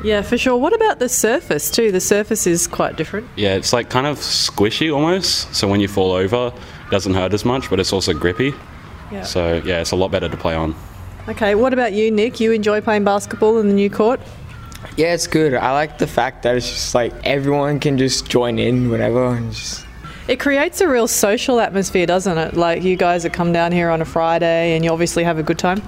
Yeah, 0.02 0.20
for 0.20 0.37
sure. 0.37 0.56
What 0.56 0.75
about 0.75 0.99
the 0.99 1.08
surface 1.08 1.70
too? 1.70 1.91
The 1.91 2.00
surface 2.00 2.46
is 2.46 2.67
quite 2.67 2.96
different. 2.96 3.26
Yeah, 3.37 3.55
it's 3.55 3.73
like 3.73 3.88
kind 3.88 4.06
of 4.06 4.19
squishy 4.19 4.94
almost. 4.94 5.55
So 5.55 5.67
when 5.67 5.81
you 5.81 5.88
fall 5.88 6.12
over, 6.12 6.52
it 6.55 6.91
doesn't 6.91 7.14
hurt 7.14 7.32
as 7.32 7.44
much, 7.44 7.70
but 7.70 7.81
it's 7.81 7.93
also 7.93 8.12
grippy. 8.12 8.52
Yeah. 9.11 9.23
So 9.23 9.62
yeah, 9.64 9.81
it's 9.81 9.93
a 9.93 9.96
lot 9.96 10.11
better 10.11 10.29
to 10.29 10.37
play 10.37 10.55
on. 10.55 10.75
Okay, 11.26 11.55
what 11.55 11.72
about 11.72 11.94
you, 11.94 12.10
Nick? 12.10 12.39
You 12.39 12.53
enjoy 12.53 12.82
playing 12.82 13.05
basketball 13.05 13.58
in 13.58 13.69
the 13.69 13.74
new 13.74 13.89
court? 13.89 14.20
Yeah, 14.98 15.15
it's 15.15 15.27
good. 15.27 15.55
I 15.55 15.72
like 15.72 15.96
the 15.96 16.06
fact 16.06 16.43
that 16.43 16.55
it's 16.55 16.69
just 16.69 16.94
like 16.94 17.15
everyone 17.24 17.81
can 17.81 17.96
just 17.96 18.29
join 18.29 18.58
in 18.58 18.91
whenever 18.91 19.34
and 19.34 19.51
just 19.51 19.86
it 20.27 20.41
creates 20.41 20.81
a 20.81 20.89
real 20.89 21.06
social 21.06 21.60
atmosphere, 21.60 22.06
doesn't 22.06 22.39
it? 22.39 22.55
Like 22.55 22.82
you 22.82 22.96
guys 22.96 23.24
that 23.24 23.32
come 23.32 23.53
down 23.53 23.72
here 23.72 23.91
on 23.91 24.01
a 24.01 24.06
Friday 24.06 24.74
and 24.74 24.84
you 24.84 24.91
obviously 24.91 25.22
have 25.24 25.39
a 25.39 25.43
good 25.43 25.58
time. 25.58 25.82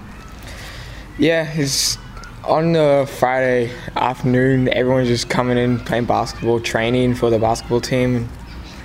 Yeah, 1.18 1.50
it's 1.54 1.96
on 2.44 2.72
the 2.72 3.10
Friday 3.18 3.72
afternoon. 3.96 4.68
Everyone's 4.68 5.08
just 5.08 5.30
coming 5.30 5.56
in, 5.56 5.78
playing 5.80 6.04
basketball, 6.04 6.60
training 6.60 7.14
for 7.14 7.30
the 7.30 7.38
basketball 7.38 7.80
team. 7.80 8.28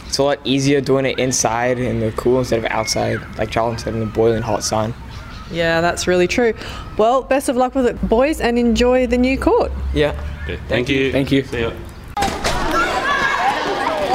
It's 0.07 0.17
a 0.17 0.23
lot 0.23 0.39
easier 0.45 0.79
doing 0.79 1.05
it 1.05 1.19
inside 1.19 1.77
in 1.77 1.99
the 1.99 2.11
cool 2.13 2.39
instead 2.39 2.59
of 2.59 2.65
outside, 2.71 3.19
like 3.37 3.51
Charlton 3.51 3.79
said, 3.79 3.93
in 3.93 3.99
the 3.99 4.05
boiling 4.05 4.41
hot 4.41 4.63
sun. 4.63 4.93
Yeah, 5.51 5.81
that's 5.81 6.07
really 6.07 6.27
true. 6.27 6.53
Well, 6.97 7.21
best 7.21 7.49
of 7.49 7.57
luck 7.57 7.75
with 7.75 7.85
it, 7.85 8.01
boys, 8.07 8.39
and 8.39 8.57
enjoy 8.57 9.07
the 9.07 9.17
new 9.17 9.37
court. 9.37 9.71
Yeah. 9.93 10.11
Okay, 10.43 10.55
thank, 10.55 10.69
thank 10.69 10.89
you. 10.89 11.11
Thank 11.11 11.31
you. 11.33 11.43
See 11.43 11.61
ya. 11.61 11.73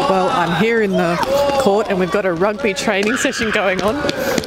Well, 0.08 0.30
I'm 0.30 0.62
here 0.62 0.80
in 0.80 0.92
the 0.92 1.16
court 1.60 1.88
and 1.88 1.98
we've 1.98 2.12
got 2.12 2.24
a 2.24 2.32
rugby 2.32 2.72
training 2.72 3.16
session 3.18 3.50
going 3.50 3.82
on. 3.82 3.96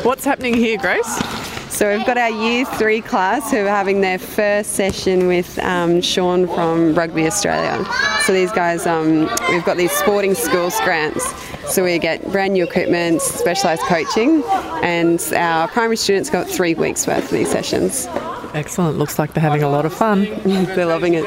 What's 0.03 0.25
happening 0.25 0.55
here, 0.55 0.77
Grace? 0.79 1.38
So 1.79 1.95
we've 1.95 2.05
got 2.05 2.17
our 2.17 2.29
Year 2.29 2.65
3 2.65 2.99
class 2.99 3.51
who 3.51 3.59
are 3.59 3.69
having 3.69 4.01
their 4.01 4.19
first 4.19 4.73
session 4.73 5.27
with 5.27 5.57
um, 5.59 6.01
Sean 6.01 6.45
from 6.45 6.93
Rugby 6.93 7.25
Australia. 7.25 7.85
So 8.23 8.33
these 8.33 8.51
guys, 8.51 8.85
um, 8.85 9.29
we've 9.49 9.63
got 9.63 9.77
these 9.77 9.93
sporting 9.93 10.35
schools 10.35 10.77
grants. 10.81 11.25
So 11.73 11.85
we 11.85 11.97
get 11.97 12.21
brand 12.33 12.51
new 12.51 12.65
equipment, 12.65 13.21
specialised 13.21 13.83
coaching, 13.83 14.43
and 14.83 15.21
our 15.33 15.69
primary 15.69 15.95
students 15.95 16.29
got 16.29 16.49
three 16.49 16.73
weeks 16.73 17.07
worth 17.07 17.23
of 17.23 17.29
these 17.29 17.49
sessions. 17.49 18.07
Excellent. 18.53 18.97
Looks 18.97 19.17
like 19.17 19.33
they're 19.33 19.41
having 19.41 19.63
a 19.63 19.69
lot 19.69 19.85
of 19.85 19.93
fun. 19.93 20.25
they're 20.43 20.85
loving 20.85 21.13
it. 21.13 21.23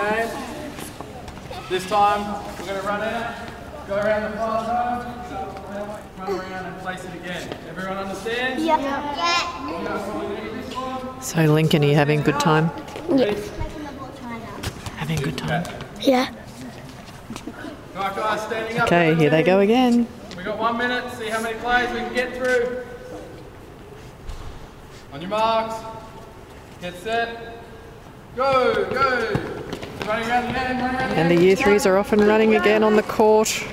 This 1.70 1.88
time 1.88 2.42
we're 2.58 2.66
going 2.66 2.78
to 2.78 2.86
run 2.86 3.00
out, 3.00 3.34
go 3.88 3.96
around 3.96 4.30
the 4.30 4.36
plaza, 4.36 5.31
run 6.28 6.40
around 6.40 6.66
and 6.66 6.78
place 6.80 7.04
it 7.04 7.14
again. 7.14 7.56
Everyone 7.68 7.98
understand? 7.98 8.62
Yeah. 8.62 8.78
yeah. 8.78 10.22
So, 11.20 11.44
Lincoln, 11.44 11.84
are 11.84 11.86
you 11.86 11.94
having 11.94 12.20
a 12.20 12.22
good 12.22 12.40
time? 12.40 12.70
Yeah. 13.10 13.34
Having 14.96 15.18
a 15.18 15.22
good 15.22 15.38
time? 15.38 15.64
Yeah. 16.00 16.32
Okay, 17.96 19.14
here 19.14 19.30
they 19.30 19.42
go 19.42 19.60
again. 19.60 20.06
We 20.36 20.42
got 20.42 20.58
one 20.58 20.78
minute, 20.78 21.12
see 21.14 21.28
how 21.28 21.42
many 21.42 21.58
plays 21.58 21.90
we 21.90 21.98
can 21.98 22.14
get 22.14 22.34
through. 22.34 22.84
On 25.12 25.20
your 25.20 25.30
marks. 25.30 25.74
Get 26.80 26.94
set. 26.94 27.58
Go, 28.34 28.86
go. 28.90 29.32
Running 30.06 30.28
around 30.28 30.52
the 30.52 30.58
end, 30.58 30.80
running 30.80 30.96
around 30.96 31.10
the 31.10 31.16
And 31.16 31.30
the 31.30 31.40
year 31.40 31.54
threes 31.54 31.86
are 31.86 31.96
off 31.98 32.12
and 32.12 32.22
running 32.26 32.56
again 32.56 32.82
on 32.82 32.96
the 32.96 33.02
court. 33.04 33.64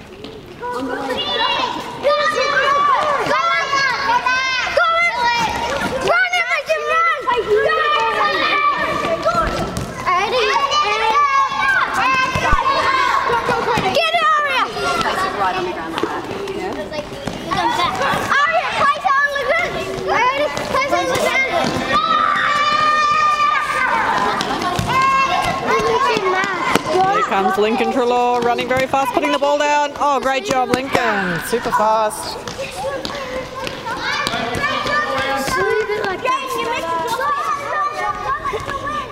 Comes 27.41 27.57
Lincoln 27.57 27.87
Trelaw 27.93 28.43
running 28.43 28.67
very 28.67 28.85
fast, 28.85 29.13
putting 29.13 29.31
the 29.31 29.39
ball 29.39 29.57
down. 29.57 29.91
Oh, 29.95 30.19
great 30.19 30.43
job, 30.43 30.67
Lincoln. 30.71 31.39
Super 31.45 31.71
fast. 31.71 32.37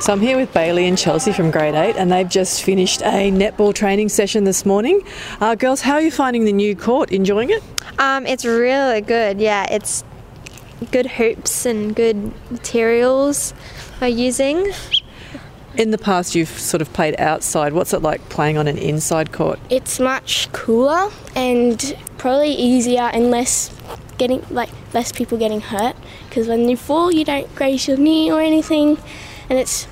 So 0.04 0.12
I'm 0.12 0.20
here 0.20 0.36
with 0.36 0.54
Bailey 0.54 0.88
and 0.88 0.98
Chelsea 0.98 1.32
from 1.32 1.52
grade 1.52 1.74
8 1.74 1.96
and 1.96 2.12
they've 2.12 2.28
just 2.28 2.64
finished 2.64 3.02
a 3.02 3.32
netball 3.32 3.74
training 3.74 4.10
session 4.10 4.44
this 4.44 4.66
morning. 4.66 5.02
Uh, 5.40 5.56
girls, 5.56 5.80
how 5.80 5.94
are 5.94 6.02
you 6.02 6.12
finding 6.12 6.44
the 6.44 6.52
new 6.52 6.76
court? 6.76 7.14
Enjoying 7.14 7.50
it? 7.50 7.64
Um, 7.98 8.26
it's 8.26 8.44
really 8.44 9.00
good. 9.00 9.40
Yeah, 9.40 9.68
it's 9.72 10.04
good 10.92 11.06
hoops 11.06 11.66
and 11.66 11.96
good 11.96 12.34
materials 12.52 13.54
are 14.02 14.10
using. 14.10 14.74
In 15.76 15.92
the 15.92 15.98
past, 15.98 16.34
you've 16.34 16.50
sort 16.50 16.82
of 16.82 16.92
played 16.94 17.20
outside. 17.20 17.74
What's 17.74 17.94
it 17.94 18.02
like 18.02 18.28
playing 18.30 18.58
on 18.58 18.68
an 18.68 18.78
inside 18.78 19.32
court? 19.32 19.60
It's 19.70 20.00
much 20.00 20.52
cooler 20.52 21.10
and 21.36 21.96
probably 22.18 22.52
easier 22.52 23.04
and 23.14 23.30
less 23.30 23.70
getting 24.18 24.44
like 24.50 24.70
less 24.96 25.12
people 25.12 25.38
getting 25.38 25.62
hurt 25.62 25.96
because 26.28 26.48
when 26.48 26.68
you 26.68 26.76
fall 26.76 27.12
you 27.12 27.24
don't 27.24 27.54
graze 27.54 27.88
your 27.88 27.98
knee 27.98 28.32
or 28.32 28.42
anything 28.42 28.98
and 29.48 29.60
it's 29.60 29.88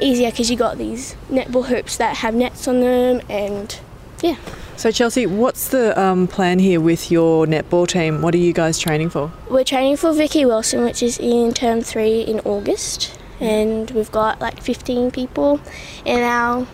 easier 0.00 0.30
because 0.30 0.50
you 0.50 0.56
got 0.58 0.76
these 0.76 1.14
netball 1.30 1.64
hoops 1.64 1.96
that 1.96 2.18
have 2.18 2.34
nets 2.34 2.68
on 2.68 2.80
them 2.80 3.22
and 3.30 3.80
yeah 4.20 4.36
So, 4.76 4.90
Chelsea, 4.90 5.24
what's 5.26 5.68
the 5.68 5.98
um, 5.98 6.26
plan 6.28 6.58
here 6.58 6.78
with 6.80 7.10
your 7.10 7.46
netball 7.46 7.86
team? 7.86 8.20
What 8.20 8.34
are 8.34 8.38
you 8.38 8.52
guys 8.52 8.78
training 8.78 9.08
for? 9.08 9.32
we're 9.48 9.64
training 9.64 9.96
for 9.96 10.12
Vicki 10.12 10.44
Wilson 10.44 10.84
which 10.84 11.02
is 11.02 11.18
in 11.18 11.54
term 11.54 11.80
3 11.80 12.20
in 12.20 12.40
August 12.40 13.18
and 13.40 13.90
we've 13.92 14.12
got 14.12 14.40
like 14.40 14.62
15 14.62 15.10
people 15.10 15.60
in 16.04 16.20
our 16.20 16.66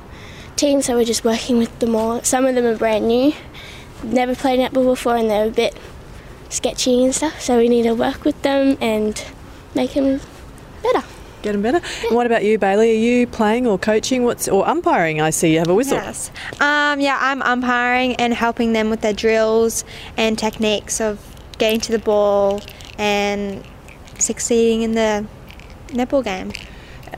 team 0.57 0.83
so 0.83 0.97
we're 0.97 1.05
just 1.05 1.25
working 1.25 1.59
with 1.59 1.79
them 1.79 1.95
all 1.95 2.23
some 2.23 2.47
of 2.47 2.55
them 2.55 2.65
are 2.65 2.77
brand 2.77 3.07
new 3.07 3.33
never 4.03 4.35
played 4.35 4.59
netball 4.59 4.85
before 4.85 5.17
and 5.17 5.31
they're 5.31 5.47
a 5.47 5.51
bit 5.51 5.77
sketchy 6.49 7.05
and 7.05 7.15
stuff 7.15 7.41
so 7.41 7.59
we 7.59 7.69
need 7.69 7.83
to 7.83 7.95
work 7.95 8.25
with 8.25 8.41
them 8.43 8.77
and 8.81 9.25
make 9.75 9.95
them 9.95 10.21
better 10.83 11.03
Get 11.47 11.53
them 11.53 11.63
better. 11.63 11.81
And 12.07 12.17
what 12.17 12.27
about 12.27 12.43
you, 12.43 12.59
Bailey? 12.59 12.91
Are 12.91 12.95
you 12.95 13.27
playing 13.29 13.69
or 13.69 13.79
coaching? 13.79 14.25
What's 14.25 14.49
or 14.49 14.67
umpiring? 14.69 15.21
I 15.21 15.31
see 15.31 15.53
you 15.53 15.61
have 15.61 15.69
a 15.69 15.75
whistle. 15.75 15.99
Yes. 15.99 16.33
Um, 16.61 16.99
yeah, 16.99 17.19
I'm 17.21 17.41
umpiring 17.43 18.17
and 18.17 18.35
helping 18.35 18.73
them 18.73 18.91
with 18.91 19.01
their 19.01 19.13
drills 19.13 19.85
and 20.17 20.37
techniques 20.37 21.01
of 21.01 21.21
getting 21.59 21.79
to 21.83 21.93
the 21.93 22.01
ball 22.01 22.61
and 22.99 23.63
succeeding 24.19 24.83
in 24.83 24.93
the 24.93 25.25
netball 25.89 26.25
game. 26.25 26.53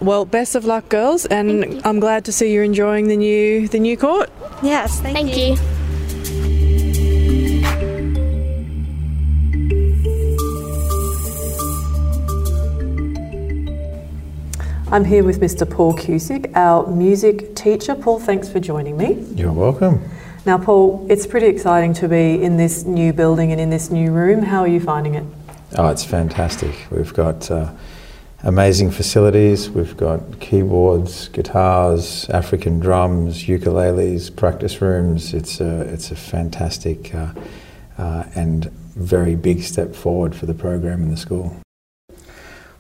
Well, 0.01 0.25
best 0.25 0.55
of 0.55 0.65
luck, 0.65 0.89
girls, 0.89 1.27
and 1.27 1.81
I'm 1.85 1.99
glad 1.99 2.25
to 2.27 2.33
see 2.33 2.53
you're 2.53 2.65
enjoying 2.65 3.09
the 3.09 3.17
new 3.17 3.69
the 3.69 3.79
new 3.79 3.97
court. 3.97 4.31
Yes, 4.63 5.01
thank, 5.01 5.17
thank 5.17 5.37
you. 5.37 5.55
you. 5.55 5.79
I'm 14.91 15.05
here 15.05 15.23
with 15.23 15.39
Mr. 15.43 15.69
Paul 15.69 15.93
Cusick, 15.93 16.51
our 16.57 16.87
music 16.87 17.55
teacher. 17.55 17.95
Paul, 17.95 18.19
thanks 18.19 18.49
for 18.49 18.59
joining 18.59 18.97
me. 18.97 19.23
You're 19.35 19.53
welcome. 19.53 20.03
Now, 20.47 20.57
Paul, 20.57 21.07
it's 21.11 21.27
pretty 21.27 21.49
exciting 21.49 21.93
to 21.95 22.09
be 22.09 22.43
in 22.43 22.57
this 22.57 22.85
new 22.85 23.13
building 23.13 23.53
and 23.53 23.61
in 23.61 23.69
this 23.69 23.91
new 23.91 24.11
room. 24.11 24.43
How 24.43 24.61
are 24.61 24.69
you 24.69 24.81
finding 24.81 25.15
it? 25.15 25.25
Oh, 25.77 25.89
it's 25.89 26.05
fantastic. 26.05 26.75
We've 26.91 27.13
got 27.13 27.51
uh, 27.51 27.71
amazing 28.43 28.91
facilities. 28.91 29.69
We've 29.71 29.97
got 29.97 30.41
keyboards, 30.41 31.29
guitars, 31.29 32.29
African 32.31 32.79
drums, 32.79 33.45
ukuleles, 33.45 34.35
practice 34.35 34.81
rooms. 34.81 35.35
It's 35.35 35.61
a, 35.61 35.81
it's 35.83 36.11
a 36.11 36.17
fantastic 36.17 37.15
uh, 37.15 37.33
uh, 37.97 38.25
and 38.35 38.71
very 38.95 39.35
big 39.35 39.63
step 39.63 39.95
forward 39.95 40.35
for 40.35 40.47
the 40.47 40.55
program 40.55 41.03
in 41.03 41.11
the 41.11 41.17
school. 41.17 41.57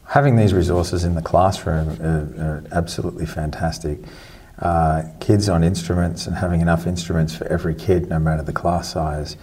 Having 0.06 0.36
these 0.36 0.54
resources 0.54 1.04
in 1.04 1.14
the 1.14 1.22
classroom 1.22 2.00
are, 2.00 2.42
are 2.42 2.64
absolutely 2.72 3.26
fantastic. 3.26 3.98
Uh, 4.58 5.02
kids 5.20 5.48
on 5.48 5.62
instruments 5.62 6.26
and 6.26 6.36
having 6.36 6.60
enough 6.60 6.86
instruments 6.86 7.36
for 7.36 7.46
every 7.46 7.74
kid, 7.74 8.08
no 8.08 8.18
matter 8.18 8.42
the 8.42 8.52
class 8.52 8.92
size, 8.92 9.36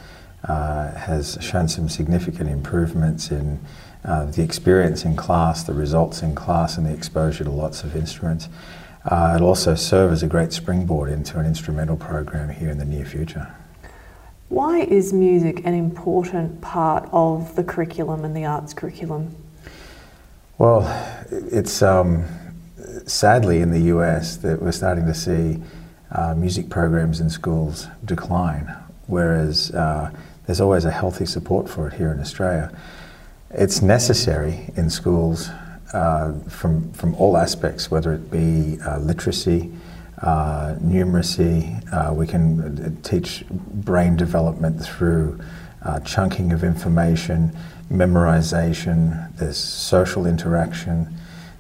uh, 0.48 0.92
has 0.92 1.38
shown 1.40 1.68
some 1.68 1.88
significant 1.88 2.50
improvements 2.50 3.32
in 3.32 3.60
uh, 4.06 4.26
the 4.26 4.44
experience 4.44 5.04
in 5.04 5.16
class, 5.16 5.64
the 5.64 5.74
results 5.74 6.22
in 6.22 6.36
class, 6.36 6.78
and 6.78 6.86
the 6.86 6.94
exposure 6.94 7.44
to 7.44 7.50
lots 7.50 7.84
of 7.84 7.96
instruments. 7.96 8.50
Uh, 9.06 9.34
it'll 9.36 9.48
also 9.48 9.76
serve 9.76 10.12
as 10.12 10.24
a 10.24 10.28
great 10.28 10.52
springboard 10.52 11.12
into 11.12 11.40
an 11.40 11.46
instrumental 11.46 11.98
program 11.98 12.50
here 12.50 12.70
in 12.70 12.78
the 12.78 12.86
near 12.86 13.06
future. 13.06 13.54
Why 14.50 14.82
is 14.82 15.12
music 15.12 15.66
an 15.66 15.74
important 15.74 16.62
part 16.62 17.10
of 17.12 17.56
the 17.56 17.64
curriculum 17.64 18.24
and 18.24 18.36
the 18.36 18.46
arts 18.46 18.74
curriculum? 18.74 19.36
Well, 20.58 20.86
it's 21.30 21.82
um, 21.82 22.26
sadly 23.06 23.62
in 23.62 23.72
the 23.72 23.82
US 23.96 24.38
that 24.38 24.62
we're 24.62 24.72
starting 24.72 25.06
to 25.08 25.14
see 25.14 25.62
uh, 26.12 26.36
music 26.36 26.70
programs 26.70 27.20
in 27.20 27.30
schools 27.30 27.88
decline, 28.06 28.74
whereas 29.08 29.72
uh, 29.72 30.12
there's 30.46 30.62
always 30.62 30.86
a 30.86 30.92
healthy 30.92 31.26
support 31.26 31.68
for 31.68 31.88
it 31.88 31.94
here 31.94 32.12
in 32.12 32.20
Australia. 32.20 32.72
It's 33.58 33.82
necessary 33.82 34.70
in 34.76 34.90
schools 34.90 35.48
uh, 35.94 36.34
from, 36.50 36.92
from 36.92 37.16
all 37.16 37.38
aspects, 37.38 37.90
whether 37.90 38.14
it 38.14 38.30
be 38.30 38.78
uh, 38.86 39.00
literacy, 39.00 39.72
uh, 40.22 40.76
numeracy, 40.84 41.82
uh, 41.94 42.14
we 42.14 42.28
can 42.28 42.60
uh, 42.62 43.08
teach 43.08 43.46
brain 43.50 44.18
development 44.18 44.84
through 44.84 45.40
uh, 45.84 46.02
chunking 46.02 46.52
of 46.52 46.66
information, 46.66 47.56
memorization, 47.90 49.34
there's 49.38 49.58
social 49.58 50.26
interaction. 50.26 51.16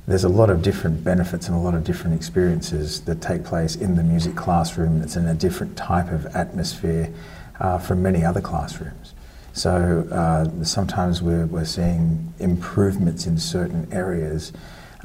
There's 0.05 0.25
a 0.25 0.29
lot 0.29 0.49
of 0.49 0.61
different 0.61 1.01
benefits 1.01 1.47
and 1.47 1.55
a 1.55 1.59
lot 1.59 1.75
of 1.75 1.85
different 1.85 2.13
experiences 2.13 3.01
that 3.01 3.21
take 3.21 3.45
place 3.45 3.77
in 3.77 3.95
the 3.95 4.03
music 4.03 4.35
classroom. 4.35 5.01
It's 5.01 5.15
in 5.15 5.27
a 5.27 5.33
different 5.33 5.77
type 5.77 6.11
of 6.11 6.25
atmosphere 6.35 7.09
from 7.81 8.03
many 8.03 8.25
other 8.25 8.41
classrooms. 8.41 9.14
So 9.55 10.05
uh, 10.11 10.65
sometimes 10.65 11.21
we're, 11.21 11.45
we're 11.45 11.63
seeing 11.63 12.33
improvements 12.39 13.25
in 13.25 13.37
certain 13.37 13.87
areas 13.89 14.51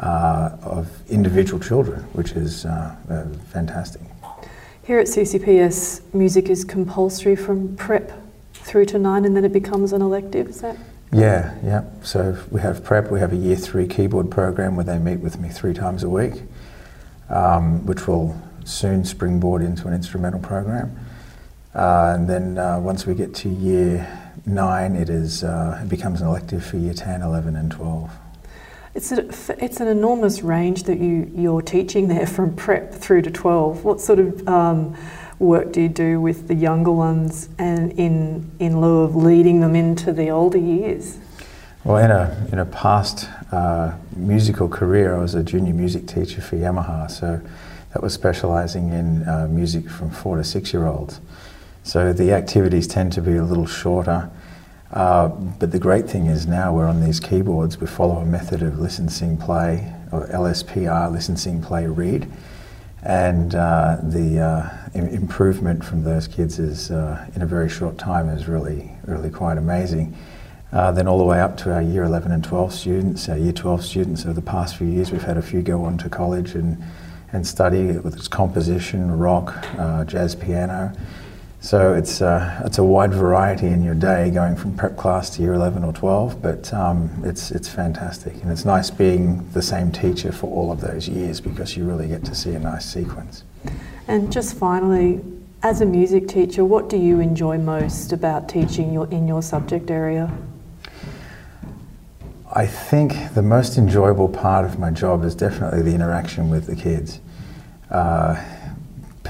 uh, 0.01 0.57
of 0.61 0.91
individual 1.09 1.61
children, 1.61 2.01
which 2.15 2.33
is 2.33 2.67
uh, 2.67 2.97
uh, 3.09 3.27
fantastic. 3.53 4.03
Here 4.83 4.99
at 4.99 5.07
CCPS, 5.07 6.13
music 6.13 6.49
is 6.49 6.65
compulsory 6.65 7.37
from 7.37 7.77
prep 7.77 8.11
through 8.53 8.87
to 8.87 8.99
nine, 8.99 9.25
and 9.25 9.37
then 9.37 9.45
it 9.45 9.53
becomes 9.53 9.93
an 9.93 10.03
elective. 10.03 10.49
Is 10.49 10.63
that? 10.63 10.77
Yeah, 11.13 11.57
yeah. 11.63 11.85
So 12.03 12.37
we 12.51 12.61
have 12.61 12.83
prep. 12.83 13.09
We 13.09 13.21
have 13.21 13.33
a 13.33 13.37
year 13.37 13.57
three 13.57 13.87
keyboard 13.87 14.33
program 14.33 14.75
where 14.75 14.85
they 14.85 14.99
meet 14.99 15.21
with 15.21 15.39
me 15.39 15.49
three 15.49 15.75
times 15.75 16.03
a 16.03 16.09
week, 16.09 16.43
um, 17.29 17.87
which 17.87 18.09
will 18.09 18.37
soon 18.65 19.05
springboard 19.05 19.63
into 19.63 19.87
an 19.87 19.95
instrumental 19.95 20.41
program. 20.41 20.99
Uh, 21.73 22.15
and 22.17 22.29
then 22.29 22.59
uh, 22.59 22.81
once 22.81 23.07
we 23.07 23.15
get 23.15 23.33
to 23.33 23.49
year 23.49 24.20
nine, 24.47 24.97
it 24.97 25.09
is 25.09 25.45
uh, 25.45 25.81
it 25.83 25.89
becomes 25.89 26.21
an 26.21 26.29
elective 26.29 26.65
for 26.65 26.77
year 26.77 26.95
10, 26.95 27.23
11, 27.23 27.57
and 27.57 27.71
12. 27.71 28.11
It's, 28.95 29.13
a, 29.13 29.29
it's 29.65 29.81
an 29.81 29.87
enormous 29.87 30.43
range 30.43 30.83
that 30.85 30.99
you, 30.99 31.31
you're 31.35 31.63
teaching 31.63 32.09
there 32.09 32.27
from 32.27 32.57
prep 32.57 32.93
through 32.93 33.23
to 33.23 33.31
12. 33.31 33.85
What 33.85 34.01
sort 34.01 34.19
of 34.19 34.49
um, 34.49 34.97
work 35.39 35.73
do 35.73 35.81
you 35.81 35.89
do 35.89 36.21
with 36.21 36.49
the 36.49 36.55
younger 36.55 36.91
ones 36.91 37.49
and 37.59 37.93
in, 37.93 38.51
in 38.59 38.81
lieu 38.81 39.01
of 39.01 39.15
leading 39.15 39.61
them 39.61 39.77
into 39.77 40.13
the 40.13 40.31
older 40.31 40.59
years? 40.59 41.19
Well, 41.85 41.97
in 41.97 42.11
a, 42.11 42.47
in 42.53 42.59
a 42.59 42.67
past 42.67 43.29
uh, 43.53 43.95
musical 44.15 44.69
career, 44.69 45.15
I 45.15 45.19
was 45.19 45.35
a 45.35 45.43
junior 45.43 45.73
music 45.73 46.07
teacher 46.07 46.43
for 46.43 46.57
Yamaha, 46.57 47.11
so 47.11 47.41
that 47.93 48.03
was 48.03 48.13
specialising 48.13 48.93
in 48.93 49.27
uh, 49.27 49.49
music 49.49 49.89
from 49.89 50.11
four 50.11 50.37
to 50.37 50.45
six 50.45 50.75
year 50.75 50.87
olds. 50.87 51.21
So 51.83 52.13
the 52.13 52.33
activities 52.33 52.87
tend 52.87 53.13
to 53.13 53.23
be 53.23 53.37
a 53.37 53.45
little 53.45 53.67
shorter. 53.67 54.31
Uh, 54.93 55.29
but 55.29 55.71
the 55.71 55.79
great 55.79 56.09
thing 56.09 56.27
is 56.27 56.47
now 56.47 56.75
we're 56.75 56.87
on 56.87 57.01
these 57.01 57.21
keyboards, 57.21 57.81
we 57.81 57.87
follow 57.87 58.17
a 58.17 58.27
method 58.27 58.63
of 58.63 58.81
listen, 58.81 59.09
sing, 59.09 59.37
play, 59.37 59.93
or 60.11 60.27
LSPR, 60.29 61.11
listen, 61.13 61.37
sing, 61.37 61.63
play, 61.63 61.87
read. 61.87 62.31
And 63.03 63.55
uh, 63.55 63.99
the 64.03 64.41
uh, 64.41 64.89
im- 64.95 65.09
improvement 65.09 65.85
from 65.85 66.03
those 66.03 66.27
kids 66.27 66.59
is, 66.59 66.91
uh, 66.91 67.25
in 67.35 67.43
a 67.43 67.47
very 67.47 67.69
short 67.69 67.99
time, 67.99 68.29
is 68.29 68.49
really, 68.49 68.91
really 69.07 69.31
quite 69.31 69.59
amazing. 69.59 70.17
Uh, 70.73 70.93
then 70.93 71.09
all 71.09 71.19
the 71.19 71.25
way 71.25 71.41
up 71.41 71.57
to 71.59 71.73
our 71.73 71.83
year 71.83 72.05
11 72.05 72.31
and 72.31 72.45
12 72.45 72.73
students, 72.73 73.29
our 73.29 73.39
year 73.39 73.53
12 73.53 73.85
students 73.85 74.25
over 74.25 74.35
the 74.35 74.43
past 74.43 74.77
few 74.77 74.87
years, 74.87 75.13
we've 75.13 75.23
had 75.23 75.37
a 75.37 75.43
few 75.43 75.63
go 75.63 75.85
on 75.85 75.97
to 75.99 76.09
college 76.09 76.55
and, 76.55 76.83
and 77.33 77.47
study 77.47 77.93
with 77.99 78.15
its 78.17 78.29
composition, 78.29 79.19
rock, 79.19 79.55
uh, 79.79 80.05
jazz 80.05 80.35
piano. 80.35 80.93
So 81.63 81.93
it's, 81.93 82.23
uh, 82.23 82.63
it's 82.65 82.79
a 82.79 82.85
wide 82.85 83.13
variety 83.13 83.67
in 83.67 83.83
your 83.83 83.95
day 83.95 84.31
going 84.31 84.57
from 84.57 84.75
prep 84.75 84.97
class 84.97 85.29
to 85.37 85.43
year 85.43 85.53
11 85.53 85.85
or 85.85 85.93
12, 85.93 86.41
but 86.41 86.73
um, 86.73 87.11
it's, 87.23 87.51
it's 87.51 87.69
fantastic. 87.69 88.35
And 88.43 88.51
it's 88.51 88.65
nice 88.65 88.91
being 88.91 89.47
the 89.53 89.61
same 89.61 89.93
teacher 89.93 90.33
for 90.33 90.47
all 90.47 90.73
of 90.73 90.81
those 90.81 91.07
years 91.07 91.39
because 91.39 91.77
you 91.77 91.85
really 91.85 92.09
get 92.09 92.25
to 92.25 92.35
see 92.35 92.53
a 92.53 92.59
nice 92.59 92.91
sequence. 92.91 93.45
And 94.09 94.33
just 94.33 94.57
finally, 94.57 95.21
as 95.63 95.83
a 95.83 95.87
music 95.87 96.29
teacher, 96.29 96.65
what 96.65 96.89
do 96.89 96.97
you 96.97 97.21
enjoy 97.21 97.59
most 97.59 98.13
about 98.13 98.49
teaching 98.49 98.91
your, 98.95 99.07
in 99.11 99.29
your 99.29 99.43
subject 99.43 99.91
area? 99.91 100.33
I 102.53 102.67
think 102.67 103.35
the 103.35 103.43
most 103.43 103.77
enjoyable 103.77 104.29
part 104.29 104.65
of 104.65 104.79
my 104.79 104.91
job 104.91 105.25
is 105.25 105.35
definitely 105.35 105.83
the 105.83 105.95
interaction 105.95 106.49
with 106.49 106.67
the 106.67 106.75
kids. 106.75 107.21
Uh, 107.91 108.43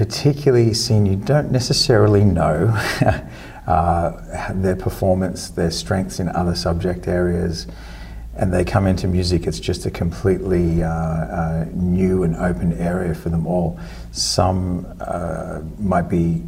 particularly 0.01 0.73
seeing 0.73 1.05
you 1.05 1.15
don't 1.15 1.51
necessarily 1.51 2.23
know 2.23 2.75
uh, 3.67 4.51
their 4.51 4.75
performance, 4.75 5.51
their 5.51 5.69
strengths 5.69 6.19
in 6.19 6.27
other 6.29 6.55
subject 6.55 7.07
areas, 7.07 7.67
and 8.35 8.51
they 8.51 8.65
come 8.65 8.87
into 8.87 9.07
music, 9.07 9.45
it's 9.45 9.59
just 9.59 9.85
a 9.85 9.91
completely 9.91 10.81
uh, 10.81 10.89
uh, 10.89 11.65
new 11.73 12.23
and 12.23 12.35
open 12.37 12.73
area 12.79 13.13
for 13.13 13.29
them 13.29 13.45
all. 13.45 13.79
Some 14.11 14.91
uh, 15.01 15.61
might 15.77 16.09
be 16.09 16.41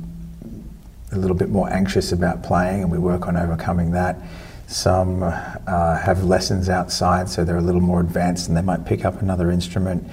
a 1.11 1.15
little 1.15 1.37
bit 1.37 1.49
more 1.49 1.71
anxious 1.71 2.11
about 2.11 2.41
playing, 2.41 2.81
and 2.81 2.91
we 2.91 2.97
work 2.97 3.27
on 3.27 3.37
overcoming 3.37 3.91
that. 3.91 4.19
Some 4.65 5.21
uh, 5.21 5.99
have 5.99 6.23
lessons 6.23 6.69
outside, 6.69 7.29
so 7.29 7.45
they're 7.45 7.57
a 7.57 7.61
little 7.61 7.81
more 7.81 7.99
advanced 7.99 8.47
and 8.47 8.57
they 8.57 8.63
might 8.63 8.83
pick 8.83 9.05
up 9.05 9.21
another 9.21 9.51
instrument. 9.51 10.09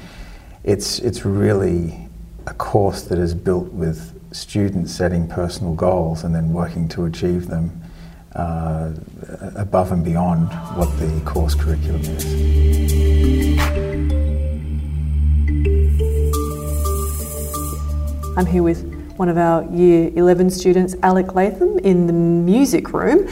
It's, 0.62 0.99
it's 0.99 1.25
really 1.25 2.10
a 2.50 2.54
course 2.54 3.02
that 3.02 3.19
is 3.19 3.33
built 3.33 3.73
with 3.73 4.12
students 4.33 4.92
setting 4.92 5.28
personal 5.28 5.73
goals 5.73 6.25
and 6.25 6.35
then 6.35 6.52
working 6.52 6.88
to 6.88 7.04
achieve 7.04 7.47
them 7.47 7.80
uh, 8.35 8.90
above 9.54 9.92
and 9.92 10.04
beyond 10.04 10.49
what 10.76 10.88
the 10.99 11.23
course 11.25 11.54
curriculum 11.54 12.00
is. 12.02 12.25
I'm 18.37 18.47
here 18.47 18.64
with 18.64 18.83
one 19.16 19.28
of 19.28 19.38
our 19.38 19.64
Year 19.71 20.11
11 20.16 20.50
students, 20.50 20.97
Alec 21.02 21.35
Latham, 21.35 21.78
in 21.80 22.07
the 22.09 22.12
music 22.12 22.92
room. 22.92 23.28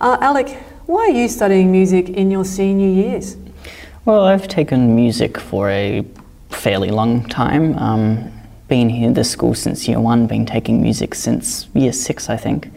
Uh, 0.00 0.16
Alec, 0.20 0.48
why 0.86 1.00
are 1.02 1.10
you 1.10 1.28
studying 1.28 1.70
music 1.70 2.08
in 2.08 2.30
your 2.30 2.44
senior 2.44 2.88
years? 2.88 3.36
Well, 4.06 4.24
I've 4.24 4.48
taken 4.48 4.96
music 4.96 5.38
for 5.38 5.68
a 5.68 6.06
fairly 6.48 6.90
long 6.90 7.28
time. 7.28 7.76
Um, 7.76 8.31
been 8.72 8.88
here 8.88 9.12
the 9.12 9.22
school 9.22 9.52
since 9.54 9.86
year 9.86 10.00
one, 10.00 10.26
been 10.26 10.46
taking 10.46 10.80
music 10.80 11.14
since 11.14 11.68
year 11.74 11.92
six, 11.92 12.30
I 12.30 12.38
think, 12.38 12.70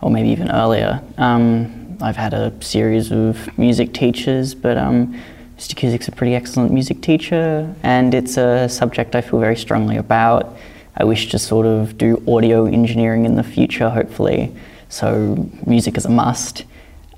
or 0.00 0.08
maybe 0.08 0.28
even 0.28 0.48
earlier. 0.48 1.02
Um, 1.18 1.98
I've 2.00 2.14
had 2.14 2.32
a 2.32 2.52
series 2.62 3.10
of 3.10 3.58
music 3.58 3.92
teachers, 3.92 4.54
but 4.54 4.78
um, 4.78 5.20
Mr. 5.58 5.74
Cusick's 5.74 6.06
a 6.06 6.12
pretty 6.12 6.36
excellent 6.36 6.70
music 6.70 7.02
teacher, 7.02 7.74
and 7.82 8.14
it's 8.14 8.36
a 8.36 8.68
subject 8.68 9.16
I 9.16 9.20
feel 9.20 9.40
very 9.40 9.56
strongly 9.56 9.96
about. 9.96 10.56
I 10.96 11.02
wish 11.02 11.28
to 11.30 11.40
sort 11.40 11.66
of 11.66 11.98
do 11.98 12.22
audio 12.28 12.66
engineering 12.66 13.24
in 13.24 13.34
the 13.34 13.42
future, 13.42 13.90
hopefully, 13.90 14.54
so 14.90 15.50
music 15.66 15.96
is 15.96 16.04
a 16.04 16.10
must. 16.10 16.66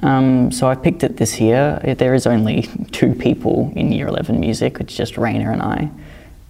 Um, 0.00 0.50
so 0.50 0.66
I 0.66 0.76
picked 0.76 1.04
it 1.04 1.18
this 1.18 1.42
year. 1.42 1.78
There 1.98 2.14
is 2.14 2.26
only 2.26 2.62
two 2.90 3.14
people 3.14 3.70
in 3.76 3.92
Year 3.92 4.06
11 4.06 4.40
music, 4.40 4.78
it's 4.80 4.96
just 4.96 5.16
Raina 5.16 5.52
and 5.52 5.60
I. 5.60 5.90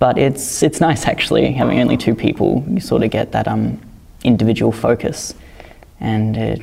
But 0.04 0.18
it's, 0.18 0.62
it's 0.62 0.82
nice 0.82 1.06
actually, 1.06 1.50
having 1.54 1.80
only 1.80 1.96
two 1.96 2.14
people. 2.14 2.62
You 2.68 2.78
sort 2.78 3.02
of 3.02 3.10
get 3.10 3.32
that 3.32 3.48
um, 3.48 3.80
individual 4.22 4.70
focus. 4.70 5.34
And 5.98 6.36
it 6.36 6.60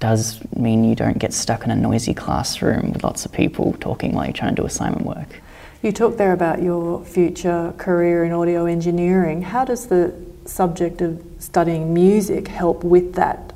does 0.00 0.40
mean 0.56 0.82
you 0.82 0.96
don't 0.96 1.16
get 1.16 1.32
stuck 1.32 1.62
in 1.62 1.70
a 1.70 1.76
noisy 1.76 2.12
classroom 2.12 2.90
with 2.92 3.04
lots 3.04 3.24
of 3.24 3.30
people 3.30 3.74
talking 3.74 4.14
while 4.14 4.24
you're 4.24 4.32
trying 4.32 4.56
to 4.56 4.62
do 4.62 4.66
assignment 4.66 5.06
work. 5.06 5.40
You 5.84 5.92
talked 5.92 6.18
there 6.18 6.32
about 6.32 6.60
your 6.60 7.04
future 7.04 7.72
career 7.78 8.24
in 8.24 8.32
audio 8.32 8.66
engineering. 8.66 9.42
How 9.42 9.64
does 9.64 9.86
the 9.86 10.12
subject 10.44 11.00
of 11.02 11.24
studying 11.38 11.94
music 11.94 12.48
help 12.48 12.82
with 12.82 13.14
that? 13.14 13.52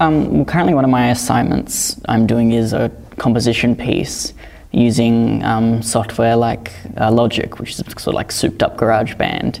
Um, 0.00 0.46
currently, 0.46 0.72
one 0.72 0.84
of 0.84 0.90
my 0.90 1.10
assignments 1.10 2.00
I'm 2.08 2.26
doing 2.26 2.52
is 2.52 2.72
a 2.72 2.90
composition 3.18 3.76
piece 3.76 4.32
using 4.72 5.44
um, 5.44 5.82
software 5.82 6.36
like 6.36 6.72
uh, 6.96 7.10
Logic, 7.10 7.58
which 7.58 7.70
is 7.70 7.76
sort 7.76 7.98
of 7.98 8.14
like 8.14 8.32
souped 8.32 8.62
up 8.62 8.76
GarageBand. 8.76 9.60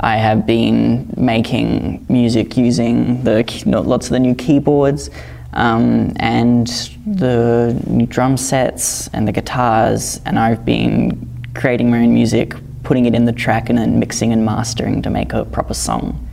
I 0.00 0.16
have 0.16 0.46
been 0.46 1.12
making 1.16 2.06
music 2.08 2.56
using 2.56 3.22
the 3.24 3.42
lots 3.84 4.06
of 4.06 4.12
the 4.12 4.20
new 4.20 4.34
keyboards 4.34 5.10
um, 5.52 6.14
and 6.16 6.68
the 7.06 7.78
new 7.86 8.06
drum 8.06 8.36
sets 8.36 9.08
and 9.08 9.26
the 9.26 9.32
guitars, 9.32 10.20
and 10.24 10.38
I've 10.38 10.64
been 10.64 11.28
creating 11.54 11.90
my 11.90 11.98
own 11.98 12.14
music, 12.14 12.54
putting 12.82 13.06
it 13.06 13.14
in 13.14 13.24
the 13.24 13.32
track, 13.32 13.68
and 13.68 13.78
then 13.78 13.98
mixing 13.98 14.32
and 14.32 14.44
mastering 14.44 15.02
to 15.02 15.10
make 15.10 15.32
a 15.32 15.44
proper 15.44 15.74
song. 15.74 16.26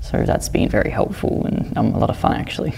So 0.00 0.24
that's 0.24 0.50
been 0.50 0.68
very 0.68 0.90
helpful 0.90 1.46
and 1.46 1.76
um, 1.78 1.94
a 1.94 1.98
lot 1.98 2.10
of 2.10 2.18
fun 2.18 2.34
actually. 2.34 2.74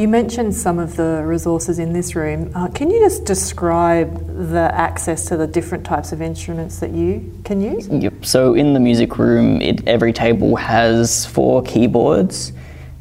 You 0.00 0.08
mentioned 0.08 0.54
some 0.54 0.78
of 0.78 0.96
the 0.96 1.22
resources 1.26 1.78
in 1.78 1.92
this 1.92 2.16
room. 2.16 2.50
Uh, 2.54 2.68
can 2.68 2.88
you 2.88 3.00
just 3.00 3.26
describe 3.26 4.26
the 4.48 4.70
access 4.72 5.26
to 5.26 5.36
the 5.36 5.46
different 5.46 5.84
types 5.84 6.10
of 6.10 6.22
instruments 6.22 6.80
that 6.80 6.92
you 6.92 7.30
can 7.44 7.60
use? 7.60 7.86
Yep. 7.86 8.24
So 8.24 8.54
in 8.54 8.72
the 8.72 8.80
music 8.80 9.18
room, 9.18 9.60
it, 9.60 9.86
every 9.86 10.14
table 10.14 10.56
has 10.56 11.26
four 11.26 11.62
keyboards, 11.64 12.52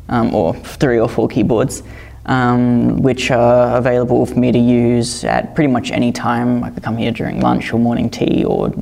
um, 0.10 0.36
or 0.36 0.54
three 0.54 1.00
or 1.00 1.08
four 1.08 1.30
keyboards, 1.30 1.84
um, 2.26 2.98
which 2.98 3.32
are 3.32 3.78
available 3.78 4.26
for 4.26 4.38
me 4.38 4.52
to 4.52 4.60
use 4.60 5.24
at 5.24 5.56
pretty 5.56 5.72
much 5.72 5.92
any 5.92 6.12
time. 6.12 6.66
I 6.66 6.70
could 6.70 6.84
come 6.84 6.98
here 6.98 7.12
during 7.12 7.40
lunch 7.40 7.72
or 7.72 7.80
morning 7.80 8.10
tea 8.10 8.44
or 8.44 8.74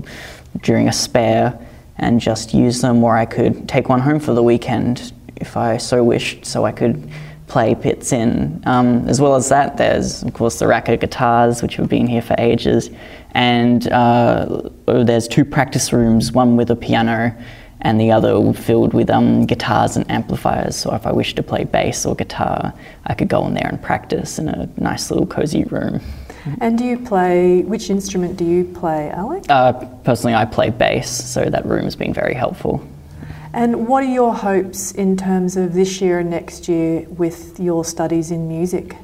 during 0.63 0.88
a 0.88 0.93
spare 0.93 1.56
and 1.97 2.19
just 2.19 2.51
use 2.51 2.82
them, 2.82 3.03
or 3.03 3.15
I 3.15 3.27
could 3.27 3.69
take 3.69 3.89
one 3.89 3.99
home 3.99 4.19
for 4.19 4.34
the 4.34 4.41
weekend 4.41 5.13
if 5.36 5.56
I 5.56 5.77
so 5.77 6.03
wished, 6.03 6.47
so 6.47 6.65
I 6.65 6.71
could 6.71 7.12
play 7.47 7.75
pits 7.75 8.12
in. 8.12 8.62
Um, 8.65 9.07
as 9.07 9.19
well 9.19 9.36
as 9.36 9.49
that, 9.49 9.77
there's 9.77 10.23
of 10.23 10.33
course 10.33 10.60
the 10.60 10.67
rack 10.67 10.89
of 10.89 10.99
guitars, 10.99 11.62
which 11.62 11.75
have 11.75 11.89
been 11.89 12.07
here 12.07 12.21
for 12.21 12.36
ages, 12.38 12.89
and 13.31 13.88
uh, 13.91 14.69
there's 14.86 15.27
two 15.27 15.45
practice 15.45 15.91
rooms, 15.91 16.31
one 16.31 16.57
with 16.57 16.69
a 16.69 16.75
piano 16.75 17.36
and 17.81 17.99
the 17.99 18.12
other 18.12 18.53
filled 18.53 18.93
with 18.93 19.10
um, 19.10 19.45
guitars 19.45 19.95
and 19.95 20.10
amplifiers. 20.10 20.75
So 20.75 20.93
if 20.95 21.05
I 21.05 21.12
wish 21.12 21.36
to 21.36 21.43
play 21.43 21.63
bass 21.63 22.05
or 22.05 22.15
guitar, 22.15 22.73
I 23.05 23.13
could 23.13 23.27
go 23.27 23.45
in 23.45 23.53
there 23.53 23.67
and 23.67 23.81
practice 23.81 24.39
in 24.39 24.47
a 24.47 24.69
nice 24.77 25.12
little 25.12 25.27
cozy 25.27 25.63
room. 25.65 26.01
And 26.62 26.77
do 26.77 26.86
you 26.86 26.97
play, 26.97 27.62
which 27.62 27.89
instrument 27.89 28.38
do 28.38 28.45
you 28.45 28.63
play, 28.63 29.10
Alec? 29.12 29.43
Uh, 29.49 29.73
personally, 30.03 30.33
I 30.33 30.45
play 30.45 30.69
bass, 30.69 31.10
so 31.10 31.45
that 31.45 31.65
room 31.65 31.83
has 31.83 31.95
been 31.95 32.13
very 32.13 32.33
helpful. 32.33 32.86
And 33.57 33.87
what 33.87 34.03
are 34.03 34.13
your 34.13 34.35
hopes 34.35 34.91
in 34.91 35.17
terms 35.17 35.57
of 35.57 35.73
this 35.73 35.99
year 35.99 36.19
and 36.19 36.29
next 36.29 36.69
year 36.69 37.07
with 37.09 37.59
your 37.59 37.83
studies 37.83 38.29
in 38.29 38.47
music? 38.47 38.95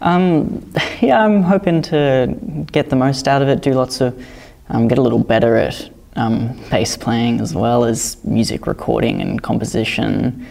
Um, 0.00 0.72
yeah, 1.00 1.24
I'm 1.24 1.42
hoping 1.42 1.82
to 1.82 2.32
get 2.70 2.90
the 2.90 2.94
most 2.94 3.26
out 3.26 3.42
of 3.42 3.48
it, 3.48 3.60
do 3.60 3.72
lots 3.72 4.00
of, 4.00 4.24
um, 4.68 4.86
get 4.86 4.98
a 4.98 5.02
little 5.02 5.18
better 5.18 5.56
at 5.56 5.90
um, 6.14 6.56
bass 6.70 6.96
playing 6.96 7.40
as 7.40 7.56
well 7.56 7.82
as 7.82 8.24
music 8.24 8.68
recording 8.68 9.20
and 9.20 9.42
composition. 9.42 10.46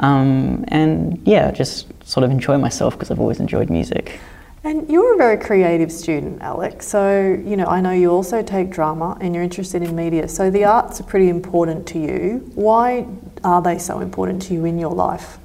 Um, 0.00 0.64
and 0.66 1.22
yeah, 1.24 1.52
just 1.52 1.86
sort 2.04 2.24
of 2.24 2.32
enjoy 2.32 2.58
myself 2.58 2.94
because 2.94 3.12
I've 3.12 3.20
always 3.20 3.38
enjoyed 3.38 3.70
music. 3.70 4.18
And 4.64 4.88
you're 4.88 5.14
a 5.14 5.16
very 5.16 5.38
creative 5.38 5.90
student, 5.90 6.40
Alex. 6.40 6.86
So, 6.86 7.40
you 7.44 7.56
know, 7.56 7.66
I 7.66 7.80
know 7.80 7.90
you 7.90 8.10
also 8.10 8.42
take 8.42 8.70
drama 8.70 9.18
and 9.20 9.34
you're 9.34 9.42
interested 9.42 9.82
in 9.82 9.96
media. 9.96 10.28
So 10.28 10.50
the 10.50 10.64
arts 10.64 11.00
are 11.00 11.04
pretty 11.04 11.28
important 11.28 11.84
to 11.88 11.98
you. 11.98 12.48
Why 12.54 13.08
are 13.42 13.60
they 13.60 13.78
so 13.78 13.98
important 13.98 14.40
to 14.42 14.54
you 14.54 14.64
in 14.64 14.78
your 14.78 14.92
life? 14.92 15.38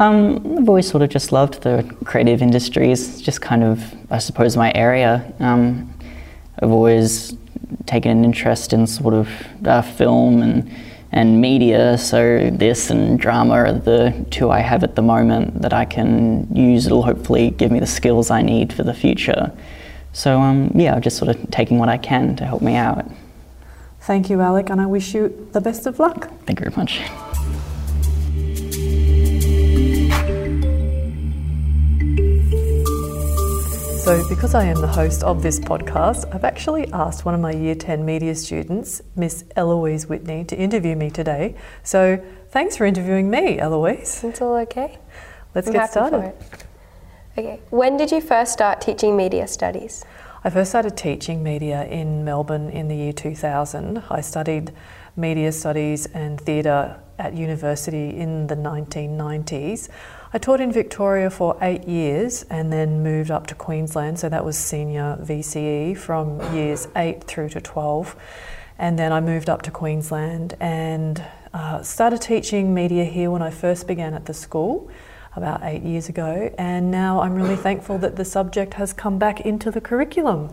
Um, 0.00 0.58
I've 0.58 0.68
always 0.68 0.88
sort 0.88 1.04
of 1.04 1.10
just 1.10 1.30
loved 1.30 1.62
the 1.62 1.88
creative 2.04 2.42
industries, 2.42 3.22
just 3.22 3.40
kind 3.40 3.62
of, 3.62 3.94
I 4.10 4.18
suppose, 4.18 4.56
my 4.56 4.72
area. 4.74 5.32
Um, 5.38 5.94
I've 6.60 6.72
always 6.72 7.36
taken 7.86 8.10
an 8.10 8.24
interest 8.24 8.72
in 8.72 8.88
sort 8.88 9.14
of 9.14 9.28
uh, 9.64 9.82
film 9.82 10.42
and 10.42 10.68
and 11.12 11.40
media. 11.40 11.96
So 11.98 12.50
this 12.50 12.90
and 12.90 13.18
drama 13.18 13.54
are 13.54 13.72
the 13.72 14.26
two 14.30 14.50
I 14.50 14.60
have 14.60 14.82
at 14.82 14.96
the 14.96 15.02
moment 15.02 15.62
that 15.62 15.72
I 15.72 15.84
can 15.84 16.48
use. 16.54 16.86
It'll 16.86 17.02
hopefully 17.02 17.50
give 17.50 17.70
me 17.70 17.80
the 17.80 17.86
skills 17.86 18.30
I 18.30 18.42
need 18.42 18.72
for 18.72 18.82
the 18.82 18.94
future. 18.94 19.52
So 20.12 20.40
um, 20.40 20.70
yeah, 20.74 20.98
just 21.00 21.16
sort 21.16 21.34
of 21.34 21.50
taking 21.50 21.78
what 21.78 21.88
I 21.88 21.98
can 21.98 22.36
to 22.36 22.44
help 22.44 22.62
me 22.62 22.76
out. 22.76 23.10
Thank 24.00 24.28
you, 24.28 24.40
Alec, 24.40 24.68
and 24.70 24.80
I 24.80 24.86
wish 24.86 25.14
you 25.14 25.48
the 25.52 25.60
best 25.60 25.86
of 25.86 25.98
luck. 25.98 26.30
Thank 26.44 26.60
you 26.60 26.70
very 26.70 26.76
much. 26.76 27.00
So, 34.04 34.22
because 34.28 34.54
I 34.54 34.64
am 34.64 34.82
the 34.82 34.86
host 34.86 35.22
of 35.22 35.42
this 35.42 35.58
podcast, 35.58 36.26
I've 36.34 36.44
actually 36.44 36.92
asked 36.92 37.24
one 37.24 37.34
of 37.34 37.40
my 37.40 37.52
Year 37.52 37.74
10 37.74 38.04
media 38.04 38.34
students, 38.34 39.00
Miss 39.16 39.46
Eloise 39.56 40.06
Whitney, 40.06 40.44
to 40.44 40.54
interview 40.54 40.94
me 40.94 41.08
today. 41.08 41.54
So, 41.84 42.22
thanks 42.50 42.76
for 42.76 42.84
interviewing 42.84 43.30
me, 43.30 43.58
Eloise. 43.58 44.22
It's 44.22 44.42
all 44.42 44.56
okay. 44.56 44.98
Let's 45.54 45.68
I'm 45.68 45.72
get 45.72 45.90
started. 45.90 46.34
Okay. 47.38 47.60
When 47.70 47.96
did 47.96 48.12
you 48.12 48.20
first 48.20 48.52
start 48.52 48.82
teaching 48.82 49.16
media 49.16 49.46
studies? 49.46 50.04
I 50.44 50.50
first 50.50 50.72
started 50.72 50.98
teaching 50.98 51.42
media 51.42 51.86
in 51.86 52.26
Melbourne 52.26 52.68
in 52.68 52.88
the 52.88 52.96
year 52.96 53.14
2000. 53.14 54.02
I 54.10 54.20
studied 54.20 54.74
media 55.16 55.50
studies 55.50 56.04
and 56.12 56.38
theatre 56.38 57.00
at 57.18 57.32
university 57.32 58.10
in 58.10 58.48
the 58.48 58.56
1990s. 58.56 59.88
I 60.34 60.38
taught 60.38 60.60
in 60.60 60.72
Victoria 60.72 61.30
for 61.30 61.56
eight 61.62 61.86
years 61.86 62.42
and 62.50 62.72
then 62.72 63.04
moved 63.04 63.30
up 63.30 63.46
to 63.46 63.54
Queensland, 63.54 64.18
so 64.18 64.28
that 64.28 64.44
was 64.44 64.58
senior 64.58 65.16
VCE 65.22 65.96
from 65.96 66.40
years 66.52 66.88
8 66.96 67.22
through 67.22 67.50
to 67.50 67.60
12. 67.60 68.16
And 68.76 68.98
then 68.98 69.12
I 69.12 69.20
moved 69.20 69.48
up 69.48 69.62
to 69.62 69.70
Queensland 69.70 70.56
and 70.58 71.22
uh, 71.52 71.82
started 71.82 72.20
teaching 72.20 72.74
media 72.74 73.04
here 73.04 73.30
when 73.30 73.42
I 73.42 73.50
first 73.50 73.86
began 73.86 74.12
at 74.12 74.24
the 74.24 74.34
school 74.34 74.90
about 75.36 75.60
eight 75.62 75.84
years 75.84 76.08
ago. 76.08 76.52
And 76.58 76.90
now 76.90 77.20
I'm 77.20 77.36
really 77.36 77.54
thankful 77.54 77.98
that 77.98 78.16
the 78.16 78.24
subject 78.24 78.74
has 78.74 78.92
come 78.92 79.20
back 79.20 79.42
into 79.42 79.70
the 79.70 79.80
curriculum. 79.80 80.52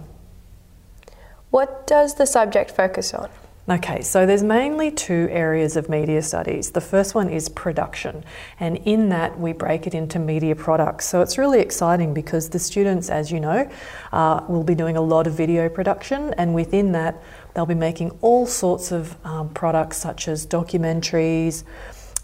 What 1.49 1.87
does 1.87 2.13
the 2.13 2.27
subject 2.27 2.69
focus 2.69 3.15
on? 3.15 3.31
Okay, 3.69 4.01
so 4.01 4.25
there's 4.25 4.41
mainly 4.41 4.89
two 4.89 5.27
areas 5.29 5.77
of 5.77 5.87
media 5.87 6.23
studies. 6.23 6.71
The 6.71 6.81
first 6.81 7.13
one 7.13 7.29
is 7.29 7.47
production, 7.47 8.23
and 8.59 8.77
in 8.77 9.09
that 9.09 9.39
we 9.39 9.53
break 9.53 9.85
it 9.85 9.93
into 9.93 10.17
media 10.17 10.55
products. 10.55 11.05
So 11.05 11.21
it's 11.21 11.37
really 11.37 11.59
exciting 11.59 12.11
because 12.11 12.49
the 12.49 12.57
students, 12.57 13.11
as 13.11 13.31
you 13.31 13.39
know, 13.39 13.69
uh, 14.11 14.43
will 14.47 14.63
be 14.63 14.73
doing 14.73 14.97
a 14.97 15.01
lot 15.01 15.27
of 15.27 15.33
video 15.33 15.69
production, 15.69 16.33
and 16.39 16.55
within 16.55 16.91
that, 16.93 17.21
they'll 17.53 17.67
be 17.67 17.75
making 17.75 18.09
all 18.21 18.47
sorts 18.47 18.91
of 18.91 19.15
um, 19.23 19.49
products 19.49 19.97
such 19.97 20.27
as 20.27 20.47
documentaries, 20.47 21.63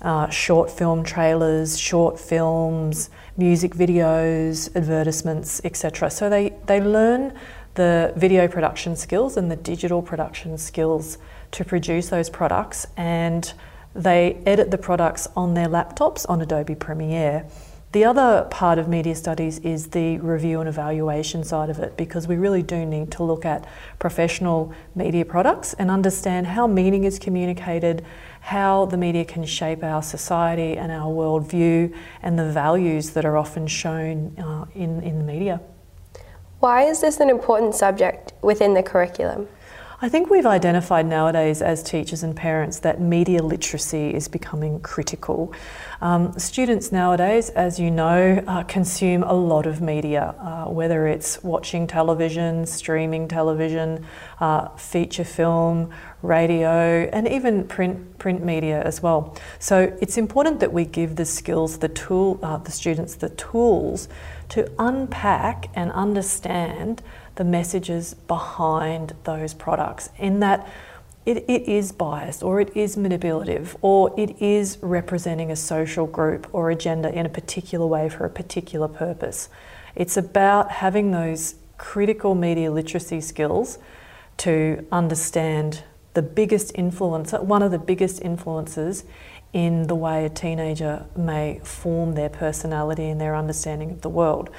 uh, 0.01 0.27
short 0.29 0.71
film 0.71 1.03
trailers, 1.03 1.79
short 1.79 2.19
films, 2.19 3.11
music 3.37 3.75
videos, 3.75 4.75
advertisements, 4.75 5.61
etc. 5.63 6.09
So 6.09 6.31
they, 6.31 6.55
they 6.65 6.81
learn 6.81 7.37
the 7.77 8.11
video 8.15 8.47
production 8.47 8.95
skills 8.95 9.37
and 9.37 9.51
the 9.51 9.55
digital 9.55 10.01
production 10.01 10.57
skills 10.57 11.19
to 11.51 11.63
produce 11.63 12.09
those 12.09 12.27
products 12.29 12.87
and 12.97 13.53
they 13.93 14.41
edit 14.47 14.71
the 14.71 14.77
products 14.77 15.27
on 15.35 15.53
their 15.53 15.67
laptops 15.67 16.25
on 16.27 16.41
Adobe 16.41 16.73
Premiere. 16.73 17.45
The 17.91 18.03
other 18.03 18.47
part 18.49 18.79
of 18.79 18.87
media 18.87 19.15
studies 19.15 19.59
is 19.59 19.89
the 19.89 20.17
review 20.17 20.59
and 20.59 20.67
evaluation 20.67 21.43
side 21.43 21.69
of 21.69 21.77
it 21.79 21.95
because 21.97 22.27
we 22.27 22.35
really 22.35 22.63
do 22.63 22.83
need 22.83 23.11
to 23.11 23.23
look 23.23 23.45
at 23.45 23.65
professional 23.99 24.73
media 24.95 25.23
products 25.23 25.73
and 25.75 25.91
understand 25.91 26.47
how 26.47 26.65
meaning 26.65 27.03
is 27.03 27.19
communicated, 27.19 28.03
how 28.41 28.85
the 28.85 28.97
media 28.97 29.23
can 29.23 29.45
shape 29.45 29.83
our 29.83 30.01
society 30.01 30.77
and 30.77 30.91
our 30.91 31.11
worldview, 31.13 31.95
and 32.23 32.39
the 32.39 32.51
values 32.51 33.11
that 33.11 33.23
are 33.23 33.37
often 33.37 33.67
shown 33.67 34.35
uh, 34.39 34.65
in, 34.73 35.01
in 35.03 35.19
the 35.19 35.23
media. 35.23 35.61
Why 36.59 36.85
is 36.85 37.01
this 37.01 37.19
an 37.19 37.29
important 37.29 37.75
subject 37.75 38.33
within 38.41 38.73
the 38.73 38.81
curriculum? 38.81 39.47
I 39.99 40.09
think 40.09 40.29
we've 40.29 40.45
identified 40.45 41.07
nowadays 41.07 41.61
as 41.61 41.81
teachers 41.81 42.21
and 42.21 42.35
parents 42.35 42.79
that 42.79 43.01
media 43.01 43.41
literacy 43.41 44.13
is 44.13 44.27
becoming 44.27 44.79
critical. 44.79 45.53
Um, 46.01 46.37
students 46.37 46.91
nowadays, 46.91 47.49
as 47.49 47.79
you 47.79 47.89
know, 47.89 48.43
uh, 48.45 48.63
consume 48.63 49.23
a 49.23 49.33
lot 49.33 49.65
of 49.65 49.81
media, 49.81 50.35
uh, 50.39 50.65
whether 50.65 51.07
it's 51.07 51.43
watching 51.43 51.87
television, 51.87 52.67
streaming 52.67 53.27
television, 53.27 54.05
uh, 54.39 54.69
feature 54.77 55.23
film, 55.23 55.91
radio, 56.21 57.09
and 57.11 57.27
even 57.27 57.67
print 57.67 58.19
print 58.19 58.43
media 58.43 58.83
as 58.83 59.01
well. 59.01 59.35
So 59.57 59.95
it's 59.99 60.17
important 60.17 60.59
that 60.59 60.73
we 60.73 60.85
give 60.85 61.15
the 61.15 61.25
skills, 61.25 61.79
the 61.79 61.89
tool, 61.89 62.39
uh, 62.43 62.57
the 62.57 62.71
students 62.71 63.15
the 63.15 63.29
tools 63.29 64.09
to 64.49 64.71
unpack 64.79 65.69
and 65.75 65.91
understand 65.91 67.01
the 67.35 67.43
messages 67.43 68.13
behind 68.13 69.13
those 69.23 69.53
products 69.53 70.09
in 70.17 70.39
that 70.39 70.67
it, 71.25 71.43
it 71.49 71.67
is 71.67 71.91
biased 71.91 72.41
or 72.41 72.61
it 72.61 72.75
is 72.75 72.95
manipulative 72.95 73.75
or 73.81 74.17
it 74.17 74.41
is 74.41 74.77
representing 74.81 75.51
a 75.51 75.57
social 75.57 76.07
group 76.07 76.47
or 76.53 76.71
agenda 76.71 77.13
in 77.13 77.25
a 77.25 77.29
particular 77.29 77.85
way 77.85 78.07
for 78.07 78.25
a 78.25 78.29
particular 78.29 78.87
purpose. 78.87 79.49
It's 79.93 80.15
about 80.15 80.71
having 80.71 81.11
those 81.11 81.55
critical 81.77 82.33
media 82.33 82.71
literacy 82.71 83.19
skills 83.19 83.77
to 84.37 84.85
understand 84.91 85.83
the 86.13 86.21
biggest 86.21 86.71
influence, 86.75 87.33
one 87.33 87.61
of 87.61 87.71
the 87.71 87.77
biggest 87.77 88.21
influences 88.21 89.03
in 89.53 89.87
the 89.87 89.95
way 89.95 90.25
a 90.25 90.29
teenager 90.29 91.05
may 91.15 91.59
form 91.63 92.13
their 92.13 92.29
personality 92.29 93.09
and 93.09 93.19
their 93.19 93.35
understanding 93.35 93.91
of 93.91 94.01
the 94.01 94.09
world. 94.09 94.49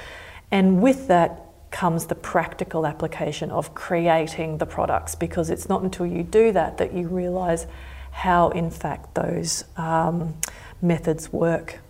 And 0.50 0.82
with 0.82 1.08
that 1.08 1.44
comes 1.70 2.06
the 2.06 2.14
practical 2.14 2.86
application 2.86 3.50
of 3.50 3.74
creating 3.74 4.58
the 4.58 4.66
products 4.66 5.14
because 5.14 5.50
it's 5.50 5.68
not 5.68 5.82
until 5.82 6.06
you 6.06 6.22
do 6.22 6.50
that 6.52 6.78
that 6.78 6.94
you 6.94 7.06
realize 7.06 7.66
how, 8.10 8.48
in 8.50 8.70
fact, 8.70 9.14
those 9.14 9.64
um, 9.76 10.34
methods 10.80 11.32
work. 11.32 11.80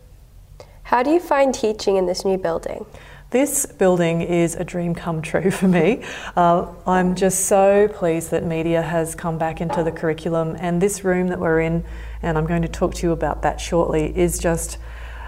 How 0.83 1.03
do 1.03 1.11
you 1.11 1.21
find 1.21 1.55
teaching 1.55 1.97
in 1.97 2.07
this 2.07 2.25
new 2.25 2.39
building? 2.39 2.85
This 3.31 3.67
building 3.67 4.23
is 4.23 4.55
a 4.55 4.65
dream 4.65 4.95
come 4.95 5.21
true 5.21 5.51
for 5.51 5.69
me. 5.69 6.03
Uh, 6.35 6.73
I'm 6.87 7.15
just 7.15 7.45
so 7.45 7.87
pleased 7.89 8.31
that 8.31 8.43
media 8.43 8.81
has 8.81 9.15
come 9.15 9.37
back 9.37 9.61
into 9.61 9.83
the 9.83 9.93
curriculum, 9.93 10.57
and 10.59 10.81
this 10.81 11.05
room 11.05 11.29
that 11.29 11.39
we're 11.39 11.61
in, 11.61 11.85
and 12.23 12.39
I'm 12.39 12.47
going 12.47 12.63
to 12.63 12.69
talk 12.69 12.95
to 12.95 13.07
you 13.07 13.13
about 13.13 13.43
that 13.43 13.61
shortly, 13.61 14.17
is 14.17 14.39
just 14.39 14.79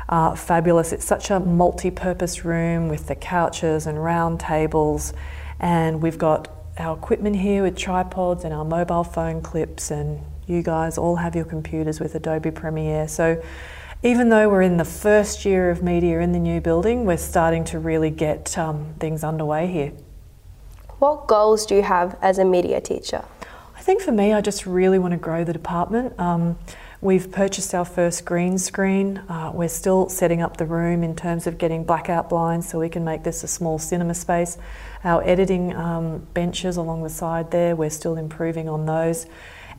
uh, 0.09 0.35
fabulous. 0.35 0.93
It's 0.93 1.05
such 1.05 1.31
a 1.31 1.41
multi 1.41 1.91
purpose 1.91 2.43
room 2.43 2.89
with 2.89 3.07
the 3.07 3.15
couches 3.15 3.87
and 3.87 4.03
round 4.03 4.41
tables, 4.41 5.13
and 5.59 6.01
we've 6.01 6.19
got 6.19 6.49
our 6.79 6.97
equipment 6.97 7.37
here 7.37 7.63
with 7.63 7.77
tripods 7.77 8.45
and 8.45 8.55
our 8.55 8.65
mobile 8.65 9.05
phone 9.05 9.43
clips, 9.43 9.91
and 9.91 10.21
you 10.47 10.63
guys 10.63 10.97
all 10.97 11.17
have 11.17 11.37
your 11.37 11.45
computers 11.45 12.01
with 12.01 12.15
Adobe 12.15 12.51
Premiere. 12.51 13.07
So 13.09 13.43
even 14.03 14.31
though 14.31 14.49
we're 14.49 14.63
in 14.63 14.79
the 14.79 14.85
first 14.85 15.45
year 15.45 15.71
of 15.71 15.83
media 15.83 16.21
in 16.21 16.33
the 16.33 16.39
new 16.39 16.61
building, 16.61 17.05
we're 17.05 17.19
starting 17.19 17.65
to 17.65 17.79
really 17.79 18.09
get 18.09 18.57
um, 18.57 18.95
things 18.99 19.23
underway 19.23 19.67
here. 19.67 19.93
What 20.99 21.27
goals 21.27 21.67
do 21.67 21.75
you 21.75 21.83
have 21.83 22.17
as 22.23 22.39
a 22.39 22.45
media 22.45 22.81
teacher? 22.81 23.25
I 23.77 23.83
think 23.83 24.01
for 24.01 24.13
me, 24.13 24.33
I 24.33 24.41
just 24.41 24.65
really 24.65 24.99
want 24.99 25.13
to 25.13 25.19
grow 25.19 25.45
the 25.45 25.53
department. 25.53 26.19
Um, 26.19 26.59
we've 27.03 27.31
purchased 27.31 27.75
our 27.75 27.85
first 27.85 28.25
green 28.25 28.57
screen. 28.57 29.19
Uh, 29.29 29.51
we're 29.55 29.69
still 29.69 30.09
setting 30.09 30.41
up 30.41 30.57
the 30.57 30.67
room 30.67 31.03
in 31.03 31.15
terms 31.15 31.47
of 31.47 31.59
getting 31.59 31.85
blackout 31.85 32.31
blinds 32.31 32.69
so 32.71 32.79
we 32.79 32.89
can 32.89 33.05
make 33.05 33.23
this 33.23 33.45
a 33.45 33.49
small 33.49 33.79
cinema 33.79 34.15
space. 34.15 34.57
Our 35.05 35.23
editing 35.25 35.75
um, 35.75 36.27
benches 36.33 36.79
along 36.79 37.03
the 37.03 37.11
side 37.11 37.51
there, 37.51 37.77
we're 37.77 37.91
still 37.91 38.17
improving 38.17 38.67
on 38.69 38.87
those. 38.87 39.27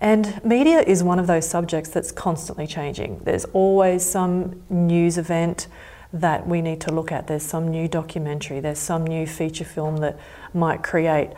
And 0.02 0.44
media 0.44 0.80
is 0.80 1.04
one 1.04 1.20
of 1.20 1.28
those 1.28 1.48
subjects 1.48 1.92
that's 1.92 2.12
constantly 2.12 2.66
changing. 2.66 3.22
There's 3.24 3.46
always 3.46 4.04
some 4.04 4.64
news 4.68 5.20
event 5.20 5.68
that 6.12 6.48
we 6.48 6.60
need 6.64 6.82
to 6.82 6.92
look 6.92 7.12
at. 7.12 7.28
There's 7.28 7.44
some 7.44 7.70
new 7.70 7.88
documentary, 7.88 8.60
there's 8.60 8.80
some 8.80 9.06
new 9.06 9.28
feature 9.28 9.64
film 9.64 9.98
that 9.98 10.18
might 10.56 10.82
create 10.82 11.30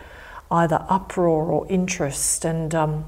either 0.49 0.86
uproar 0.89 1.43
or 1.43 1.67
interest. 1.69 2.45
And 2.45 2.73
um, 2.73 3.06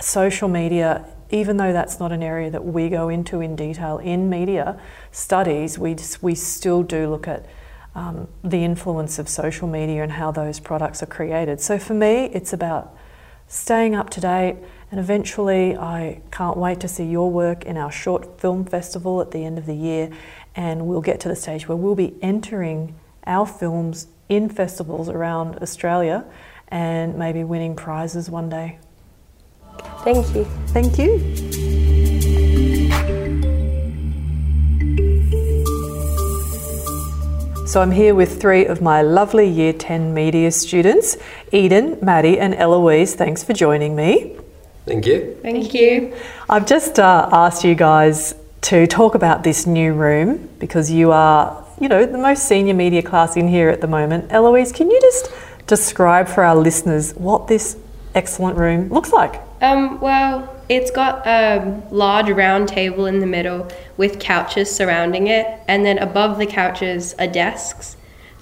social 0.00 0.48
media, 0.48 1.04
even 1.30 1.56
though 1.56 1.72
that's 1.72 2.00
not 2.00 2.10
an 2.10 2.22
area 2.24 2.50
that 2.50 2.64
we 2.64 2.88
go 2.88 3.08
into 3.08 3.40
in 3.40 3.54
detail 3.54 3.98
in 3.98 4.28
media 4.28 4.78
studies, 5.12 5.78
we, 5.78 5.96
we 6.20 6.34
still 6.34 6.82
do 6.82 7.08
look 7.08 7.28
at 7.28 7.46
um, 7.94 8.26
the 8.42 8.64
influence 8.64 9.20
of 9.20 9.28
social 9.28 9.68
media 9.68 10.02
and 10.02 10.12
how 10.12 10.32
those 10.32 10.58
products 10.58 11.00
are 11.00 11.06
created. 11.06 11.60
So 11.60 11.78
for 11.78 11.94
me, 11.94 12.24
it's 12.34 12.52
about 12.52 12.94
staying 13.46 13.94
up 13.94 14.10
to 14.10 14.20
date 14.20 14.56
and 14.96 15.04
eventually, 15.04 15.76
I 15.76 16.22
can't 16.32 16.56
wait 16.56 16.80
to 16.80 16.88
see 16.88 17.04
your 17.04 17.30
work 17.30 17.66
in 17.66 17.76
our 17.76 17.92
short 17.92 18.40
film 18.40 18.64
festival 18.64 19.20
at 19.20 19.30
the 19.30 19.44
end 19.44 19.58
of 19.58 19.66
the 19.66 19.74
year. 19.74 20.08
And 20.54 20.86
we'll 20.86 21.02
get 21.02 21.20
to 21.20 21.28
the 21.28 21.36
stage 21.36 21.68
where 21.68 21.76
we'll 21.76 21.94
be 21.94 22.14
entering 22.22 22.94
our 23.26 23.44
films 23.44 24.06
in 24.30 24.48
festivals 24.48 25.10
around 25.10 25.58
Australia 25.58 26.24
and 26.68 27.18
maybe 27.18 27.44
winning 27.44 27.76
prizes 27.76 28.30
one 28.30 28.48
day. 28.48 28.78
Thank 30.02 30.34
you. 30.34 30.44
Thank 30.68 30.96
you. 30.96 31.18
So 37.66 37.82
I'm 37.82 37.90
here 37.90 38.14
with 38.14 38.40
three 38.40 38.64
of 38.64 38.80
my 38.80 39.02
lovely 39.02 39.46
Year 39.46 39.74
10 39.74 40.14
media 40.14 40.50
students 40.50 41.18
Eden, 41.52 41.98
Maddie, 42.00 42.38
and 42.38 42.54
Eloise. 42.54 43.14
Thanks 43.14 43.44
for 43.44 43.52
joining 43.52 43.94
me. 43.94 44.38
Thank 44.86 45.06
you. 45.06 45.36
Thank 45.42 45.74
you. 45.74 46.14
I've 46.48 46.66
just 46.66 46.98
uh, 46.98 47.28
asked 47.32 47.64
you 47.64 47.74
guys 47.74 48.34
to 48.62 48.86
talk 48.86 49.14
about 49.14 49.42
this 49.42 49.66
new 49.66 49.92
room 49.92 50.48
because 50.58 50.90
you 50.90 51.12
are, 51.12 51.64
you 51.80 51.88
know, 51.88 52.06
the 52.06 52.18
most 52.18 52.46
senior 52.46 52.74
media 52.74 53.02
class 53.02 53.36
in 53.36 53.48
here 53.48 53.68
at 53.68 53.80
the 53.80 53.88
moment. 53.88 54.32
Eloise, 54.32 54.72
can 54.72 54.90
you 54.90 55.00
just 55.00 55.30
describe 55.66 56.28
for 56.28 56.44
our 56.44 56.56
listeners 56.56 57.12
what 57.14 57.48
this 57.48 57.76
excellent 58.14 58.56
room 58.56 58.88
looks 58.88 59.12
like? 59.12 59.40
Um, 59.60 60.00
well, 60.00 60.54
it's 60.68 60.90
got 60.90 61.26
a 61.26 61.82
large 61.90 62.28
round 62.28 62.68
table 62.68 63.06
in 63.06 63.18
the 63.20 63.26
middle 63.26 63.68
with 63.96 64.18
couches 64.20 64.70
surrounding 64.70 65.26
it, 65.26 65.60
and 65.66 65.84
then 65.84 65.98
above 65.98 66.38
the 66.38 66.46
couches 66.46 67.14
are 67.18 67.26
desks. 67.26 67.96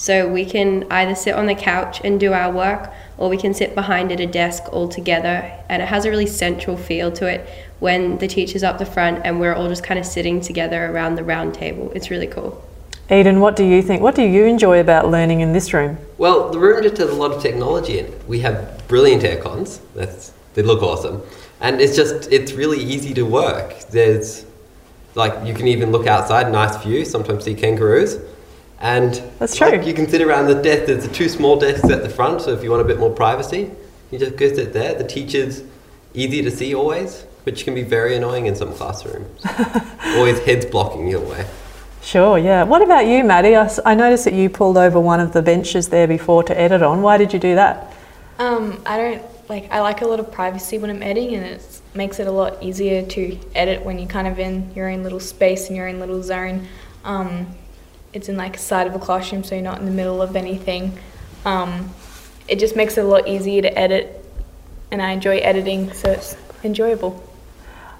So 0.04 0.28
we 0.28 0.44
can 0.44 0.84
either 0.90 1.14
sit 1.14 1.34
on 1.34 1.46
the 1.46 1.54
couch 1.54 2.02
and 2.04 2.20
do 2.20 2.34
our 2.34 2.52
work, 2.52 2.92
or 3.16 3.30
we 3.30 3.38
can 3.38 3.54
sit 3.54 3.74
behind 3.74 4.12
at 4.12 4.20
a 4.20 4.26
desk 4.26 4.70
all 4.70 4.86
together. 4.86 5.50
And 5.70 5.80
it 5.80 5.88
has 5.88 6.04
a 6.04 6.10
really 6.10 6.26
central 6.26 6.76
feel 6.76 7.10
to 7.12 7.26
it 7.26 7.48
when 7.80 8.18
the 8.18 8.28
teacher's 8.28 8.62
up 8.62 8.76
the 8.76 8.84
front 8.84 9.24
and 9.24 9.40
we're 9.40 9.54
all 9.54 9.66
just 9.66 9.82
kind 9.82 9.98
of 9.98 10.04
sitting 10.04 10.42
together 10.42 10.92
around 10.92 11.14
the 11.14 11.24
round 11.24 11.54
table. 11.54 11.90
It's 11.94 12.10
really 12.10 12.26
cool. 12.26 12.62
Eden, 13.10 13.40
what 13.40 13.56
do 13.56 13.64
you 13.64 13.80
think? 13.80 14.02
What 14.02 14.14
do 14.14 14.20
you 14.20 14.44
enjoy 14.44 14.78
about 14.78 15.08
learning 15.10 15.40
in 15.40 15.54
this 15.54 15.72
room? 15.72 15.96
Well, 16.18 16.50
the 16.50 16.58
room 16.58 16.82
just 16.82 16.98
has 16.98 17.08
a 17.08 17.14
lot 17.14 17.32
of 17.32 17.40
technology 17.40 17.98
in 17.98 18.04
it. 18.04 18.28
We 18.28 18.40
have 18.40 18.86
brilliant 18.88 19.22
aircons. 19.22 19.80
That's 19.94 20.34
they 20.52 20.60
look 20.60 20.82
awesome, 20.82 21.22
and 21.62 21.80
it's 21.80 21.96
just 21.96 22.30
it's 22.30 22.52
really 22.52 22.78
easy 22.78 23.14
to 23.14 23.22
work. 23.22 23.80
There's 23.88 24.44
like 25.14 25.46
you 25.46 25.54
can 25.54 25.66
even 25.66 25.92
look 25.92 26.06
outside, 26.06 26.52
nice 26.52 26.76
view. 26.84 27.06
Sometimes 27.06 27.44
see 27.44 27.54
kangaroos, 27.54 28.18
and 28.84 29.14
That's 29.38 29.56
true. 29.56 29.68
like, 29.70 29.86
you 29.86 29.94
can 29.94 30.06
sit 30.06 30.20
around 30.20 30.46
the 30.46 30.60
desk. 30.60 30.84
There's 30.86 31.08
the 31.08 31.14
two 31.14 31.30
small 31.30 31.58
desks 31.58 31.88
at 31.88 32.02
the 32.02 32.08
front, 32.10 32.42
so 32.42 32.52
if 32.52 32.62
you 32.62 32.70
want 32.70 32.82
a 32.82 32.84
bit 32.84 32.98
more 32.98 33.08
privacy, 33.08 33.70
you 34.10 34.18
just 34.18 34.36
go 34.36 34.46
sit 34.52 34.74
there. 34.74 34.94
The 34.94 35.04
teacher's 35.04 35.62
easy 36.12 36.42
to 36.42 36.50
see 36.50 36.74
always, 36.74 37.22
which 37.44 37.64
can 37.64 37.74
be 37.74 37.82
very 37.82 38.14
annoying 38.14 38.44
in 38.44 38.54
some 38.54 38.74
classrooms. 38.74 39.42
always 40.04 40.38
heads 40.40 40.66
blocking 40.66 41.08
your 41.08 41.22
way. 41.22 41.46
Sure, 42.02 42.36
yeah. 42.36 42.64
What 42.64 42.82
about 42.82 43.06
you, 43.06 43.24
Maddie? 43.24 43.56
I 43.56 43.94
noticed 43.94 44.24
that 44.24 44.34
you 44.34 44.50
pulled 44.50 44.76
over 44.76 45.00
one 45.00 45.18
of 45.18 45.32
the 45.32 45.40
benches 45.40 45.88
there 45.88 46.06
before 46.06 46.42
to 46.42 46.60
edit 46.60 46.82
on. 46.82 47.00
Why 47.00 47.16
did 47.16 47.32
you 47.32 47.38
do 47.38 47.54
that? 47.54 47.90
Um, 48.38 48.82
I 48.84 48.98
don't 48.98 49.48
like. 49.48 49.70
I 49.72 49.80
like 49.80 50.02
a 50.02 50.06
lot 50.06 50.20
of 50.20 50.30
privacy 50.30 50.76
when 50.76 50.90
I'm 50.90 51.02
editing, 51.02 51.36
and 51.36 51.46
it 51.46 51.80
makes 51.94 52.20
it 52.20 52.26
a 52.26 52.30
lot 52.30 52.62
easier 52.62 53.02
to 53.02 53.38
edit 53.54 53.82
when 53.82 53.98
you're 53.98 54.08
kind 54.08 54.28
of 54.28 54.38
in 54.38 54.74
your 54.74 54.90
own 54.90 55.02
little 55.02 55.20
space 55.20 55.68
and 55.68 55.76
your 55.76 55.88
own 55.88 56.00
little 56.00 56.22
zone. 56.22 56.68
Um, 57.04 57.46
it's 58.14 58.28
in 58.28 58.36
like 58.36 58.56
a 58.56 58.60
side 58.60 58.86
of 58.86 58.94
a 58.94 58.98
classroom, 58.98 59.44
so 59.44 59.54
you're 59.54 59.64
not 59.64 59.78
in 59.80 59.84
the 59.84 59.90
middle 59.90 60.22
of 60.22 60.36
anything. 60.36 60.98
Um, 61.44 61.90
it 62.48 62.58
just 62.58 62.76
makes 62.76 62.96
it 62.96 63.04
a 63.04 63.08
lot 63.08 63.28
easier 63.28 63.60
to 63.62 63.78
edit, 63.78 64.24
and 64.90 65.02
I 65.02 65.10
enjoy 65.10 65.38
editing, 65.38 65.92
so 65.92 66.10
it's 66.12 66.36
enjoyable. 66.62 67.22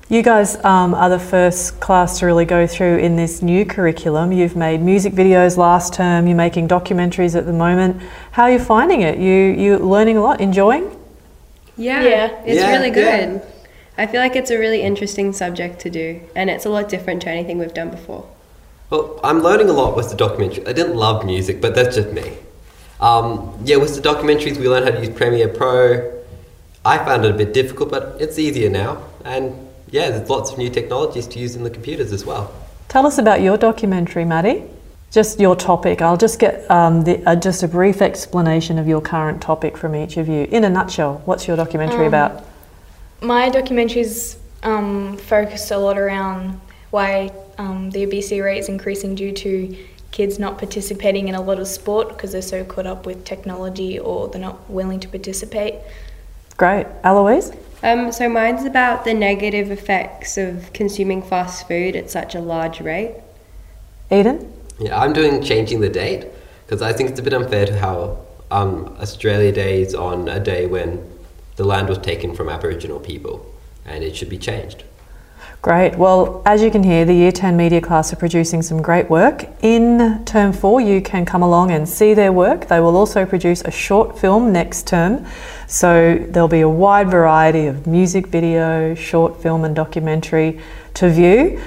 You 0.08 0.22
guys 0.22 0.62
um, 0.64 0.94
are 0.94 1.08
the 1.08 1.18
first 1.18 1.80
class 1.80 2.18
to 2.20 2.26
really 2.26 2.44
go 2.44 2.66
through 2.66 2.98
in 2.98 3.16
this 3.16 3.40
new 3.42 3.64
curriculum. 3.64 4.32
You've 4.32 4.54
made 4.54 4.80
music 4.82 5.14
videos 5.14 5.56
last 5.56 5.94
term. 5.94 6.26
You're 6.26 6.36
making 6.36 6.68
documentaries 6.68 7.34
at 7.34 7.46
the 7.46 7.54
moment. 7.54 8.02
How 8.32 8.44
are 8.44 8.50
you 8.52 8.58
finding 8.58 9.00
it? 9.00 9.18
You 9.18 9.32
you 9.32 9.78
learning 9.78 10.18
a 10.18 10.22
lot, 10.22 10.40
enjoying? 10.40 10.94
Yeah, 11.76 12.02
Yeah. 12.02 12.42
it's 12.44 12.60
Yeah, 12.60 12.70
really 12.76 12.88
yeah. 12.88 13.26
good. 13.30 13.42
I 13.96 14.06
feel 14.06 14.20
like 14.20 14.36
it's 14.36 14.50
a 14.50 14.58
really 14.58 14.82
interesting 14.82 15.32
subject 15.32 15.80
to 15.80 15.90
do, 15.90 16.20
and 16.36 16.50
it's 16.50 16.66
a 16.66 16.70
lot 16.70 16.88
different 16.88 17.22
to 17.22 17.30
anything 17.30 17.58
we've 17.58 17.74
done 17.74 17.90
before. 17.90 18.26
Well, 18.90 19.18
I'm 19.24 19.40
learning 19.40 19.68
a 19.68 19.72
lot 19.72 19.96
with 19.96 20.10
the 20.10 20.16
documentary. 20.16 20.66
I 20.66 20.72
didn't 20.72 20.96
love 20.96 21.24
music, 21.24 21.60
but 21.60 21.74
that's 21.74 21.96
just 21.96 22.12
me. 22.12 22.36
Um, 23.00 23.58
yeah, 23.64 23.76
with 23.76 23.94
the 24.00 24.06
documentaries, 24.06 24.58
we 24.58 24.68
learned 24.68 24.84
how 24.84 24.92
to 24.92 25.00
use 25.00 25.14
Premiere 25.14 25.48
Pro. 25.48 26.22
I 26.84 26.98
found 26.98 27.24
it 27.24 27.30
a 27.30 27.34
bit 27.34 27.52
difficult, 27.54 27.90
but 27.90 28.16
it's 28.20 28.38
easier 28.38 28.68
now. 28.68 29.02
And 29.24 29.54
yeah, 29.90 30.10
there's 30.10 30.28
lots 30.28 30.52
of 30.52 30.58
new 30.58 30.68
technologies 30.68 31.26
to 31.28 31.38
use 31.38 31.56
in 31.56 31.64
the 31.64 31.70
computers 31.70 32.12
as 32.12 32.24
well. 32.26 32.52
Tell 32.88 33.06
us 33.06 33.18
about 33.18 33.40
your 33.40 33.56
documentary, 33.56 34.24
Maddie. 34.24 34.64
Just 35.10 35.40
your 35.40 35.56
topic. 35.56 36.02
I'll 36.02 36.16
just 36.16 36.38
get 36.38 36.70
um, 36.70 37.02
the, 37.04 37.22
uh, 37.28 37.36
just 37.36 37.62
a 37.62 37.68
brief 37.68 38.02
explanation 38.02 38.78
of 38.78 38.86
your 38.86 39.00
current 39.00 39.40
topic 39.40 39.76
from 39.76 39.94
each 39.94 40.16
of 40.16 40.28
you. 40.28 40.44
In 40.50 40.64
a 40.64 40.68
nutshell, 40.68 41.22
what's 41.24 41.46
your 41.48 41.56
documentary 41.56 42.06
Um, 42.06 42.14
about? 42.14 42.44
My 43.22 43.48
documentaries 43.48 44.36
um, 44.62 45.16
focus 45.16 45.70
a 45.70 45.78
lot 45.78 45.98
around 45.98 46.60
why 46.94 47.28
um, 47.58 47.90
the 47.90 48.04
obesity 48.04 48.40
rate 48.40 48.58
is 48.58 48.68
increasing 48.68 49.16
due 49.16 49.32
to 49.32 49.76
kids 50.12 50.38
not 50.38 50.58
participating 50.58 51.26
in 51.26 51.34
a 51.34 51.40
lot 51.40 51.58
of 51.58 51.66
sport 51.66 52.08
because 52.10 52.30
they're 52.30 52.40
so 52.56 52.64
caught 52.64 52.86
up 52.86 53.04
with 53.04 53.24
technology 53.24 53.98
or 53.98 54.28
they're 54.28 54.40
not 54.40 54.70
willing 54.70 55.00
to 55.00 55.08
participate. 55.08 55.74
Great. 56.56 56.86
Eloise? 57.02 57.50
Um, 57.82 58.12
so 58.12 58.28
mine's 58.28 58.64
about 58.64 59.04
the 59.04 59.12
negative 59.12 59.72
effects 59.72 60.38
of 60.38 60.72
consuming 60.72 61.20
fast 61.20 61.66
food 61.66 61.96
at 61.96 62.10
such 62.10 62.36
a 62.36 62.40
large 62.40 62.80
rate. 62.80 63.16
Eden? 64.08 64.52
Yeah, 64.78 64.96
I'm 64.96 65.12
doing 65.12 65.42
changing 65.42 65.80
the 65.80 65.88
date 65.88 66.28
because 66.64 66.80
I 66.80 66.92
think 66.92 67.10
it's 67.10 67.18
a 67.18 67.24
bit 67.24 67.34
unfair 67.34 67.66
to 67.66 67.76
how 67.76 68.24
um, 68.52 68.96
Australia 69.00 69.50
Day 69.50 69.82
is 69.82 69.96
on 69.96 70.28
a 70.28 70.38
day 70.38 70.66
when 70.66 71.04
the 71.56 71.64
land 71.64 71.88
was 71.88 71.98
taken 71.98 72.36
from 72.36 72.48
Aboriginal 72.48 73.00
people, 73.00 73.44
and 73.84 74.04
it 74.04 74.14
should 74.14 74.28
be 74.28 74.38
changed. 74.38 74.84
Great. 75.64 75.96
Well, 75.96 76.42
as 76.44 76.60
you 76.60 76.70
can 76.70 76.82
hear, 76.82 77.06
the 77.06 77.14
Year 77.14 77.32
10 77.32 77.56
media 77.56 77.80
class 77.80 78.12
are 78.12 78.16
producing 78.16 78.60
some 78.60 78.82
great 78.82 79.08
work. 79.08 79.46
In 79.62 80.22
term 80.26 80.52
four, 80.52 80.78
you 80.78 81.00
can 81.00 81.24
come 81.24 81.42
along 81.42 81.70
and 81.70 81.88
see 81.88 82.12
their 82.12 82.34
work. 82.34 82.68
They 82.68 82.80
will 82.80 82.98
also 82.98 83.24
produce 83.24 83.62
a 83.62 83.70
short 83.70 84.18
film 84.18 84.52
next 84.52 84.86
term. 84.86 85.24
So 85.66 86.22
there'll 86.28 86.48
be 86.48 86.60
a 86.60 86.68
wide 86.68 87.10
variety 87.10 87.64
of 87.64 87.86
music 87.86 88.26
video, 88.26 88.94
short 88.94 89.40
film, 89.42 89.64
and 89.64 89.74
documentary 89.74 90.60
to 91.00 91.08
view. 91.08 91.58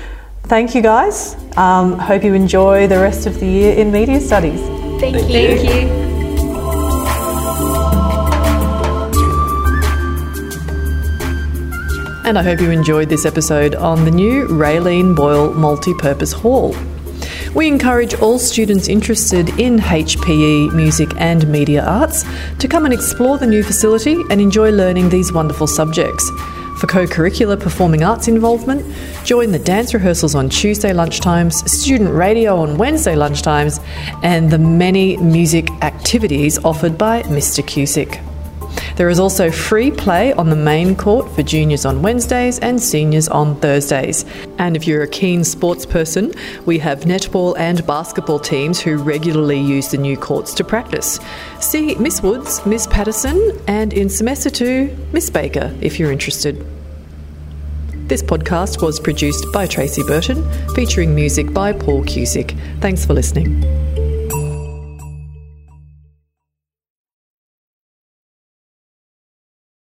Thank 0.44 0.76
you 0.76 0.84
guys. 0.84 1.36
Um, 1.58 1.98
hope 1.98 2.24
you 2.24 2.36
enjoy 2.36 2.86
the 2.86 3.00
rest 3.00 3.26
of 3.26 3.40
the 3.40 3.48
year 3.48 3.74
in 3.74 3.92
media 3.92 4.20
studies. 4.20 4.62
Thank, 5.02 5.16
Thank 5.16 5.64
you. 5.64 5.98
you. 6.04 6.07
And 12.28 12.38
I 12.38 12.44
hope 12.44 12.60
you 12.60 12.72
enjoyed 12.72 13.08
this 13.08 13.26
episode 13.26 13.74
on 13.76 14.04
the 14.04 14.12
new 14.12 14.48
Raelene 14.48 15.16
Boyle 15.16 15.54
Multi-Purpose 15.54 16.34
Hall. 16.34 16.76
We 17.56 17.70
encourage 17.70 18.16
all 18.16 18.38
students 18.38 18.90
interested 18.90 19.48
in 19.58 19.78
HPE, 19.78 20.74
music 20.74 21.08
and 21.16 21.48
media 21.48 21.86
arts 21.86 22.26
to 22.60 22.68
come 22.68 22.84
and 22.84 22.94
explore 22.94 23.38
the 23.38 23.48
new 23.48 23.64
facility 23.64 24.18
and 24.30 24.42
enjoy 24.42 24.72
learning 24.72 25.08
these 25.08 25.32
wonderful 25.32 25.68
subjects. 25.68 26.30
For 26.82 26.88
co-curricular 26.88 27.58
performing 27.58 28.04
arts 28.04 28.28
involvement, 28.28 28.86
join 29.24 29.54
the 29.54 29.60
dance 29.60 29.94
rehearsals 29.94 30.36
on 30.36 30.50
Tuesday 30.50 30.92
lunchtimes, 30.92 31.66
student 31.70 32.14
radio 32.14 32.58
on 32.58 32.78
Wednesday 32.78 33.16
lunchtimes, 33.16 33.82
and 34.22 34.52
the 34.52 34.60
many 34.60 35.16
music 35.16 35.72
activities 35.82 36.62
offered 36.66 36.98
by 36.98 37.24
Mr. 37.24 37.64
Cusick. 37.64 38.22
There 38.98 39.10
is 39.10 39.20
also 39.20 39.52
free 39.52 39.92
play 39.92 40.34
on 40.34 40.50
the 40.50 40.56
main 40.56 40.96
court 40.96 41.30
for 41.36 41.44
juniors 41.44 41.86
on 41.86 42.02
Wednesdays 42.02 42.58
and 42.60 42.82
seniors 42.82 43.28
on 43.28 43.56
Thursdays. 43.60 44.26
And 44.58 44.76
if 44.76 44.88
you're 44.88 45.04
a 45.04 45.08
keen 45.08 45.44
sports 45.44 45.86
person, 45.86 46.34
we 46.66 46.80
have 46.80 47.02
netball 47.02 47.56
and 47.60 47.86
basketball 47.86 48.40
teams 48.40 48.80
who 48.80 48.98
regularly 48.98 49.60
use 49.60 49.92
the 49.92 49.98
new 49.98 50.18
courts 50.18 50.56
to 50.56 50.64
practice. 50.64 51.20
See 51.60 51.94
Miss 51.96 52.24
Woods, 52.24 52.66
Miss 52.66 52.88
Patterson, 52.88 53.62
and 53.68 53.94
in 53.94 54.10
semester 54.10 54.50
two, 54.50 54.98
Miss 55.14 55.30
Baker 55.30 55.72
if 55.80 56.00
you're 56.00 56.12
interested. 56.12 56.66
This 58.08 58.24
podcast 58.24 58.82
was 58.82 59.00
produced 59.00 59.46
by 59.54 59.68
Tracy 59.68 60.02
Burton, 60.02 60.44
featuring 60.74 61.14
music 61.14 61.54
by 61.54 61.72
Paul 61.72 62.04
Cusick. 62.04 62.58
Thanks 62.80 63.06
for 63.06 63.14
listening. 63.14 64.07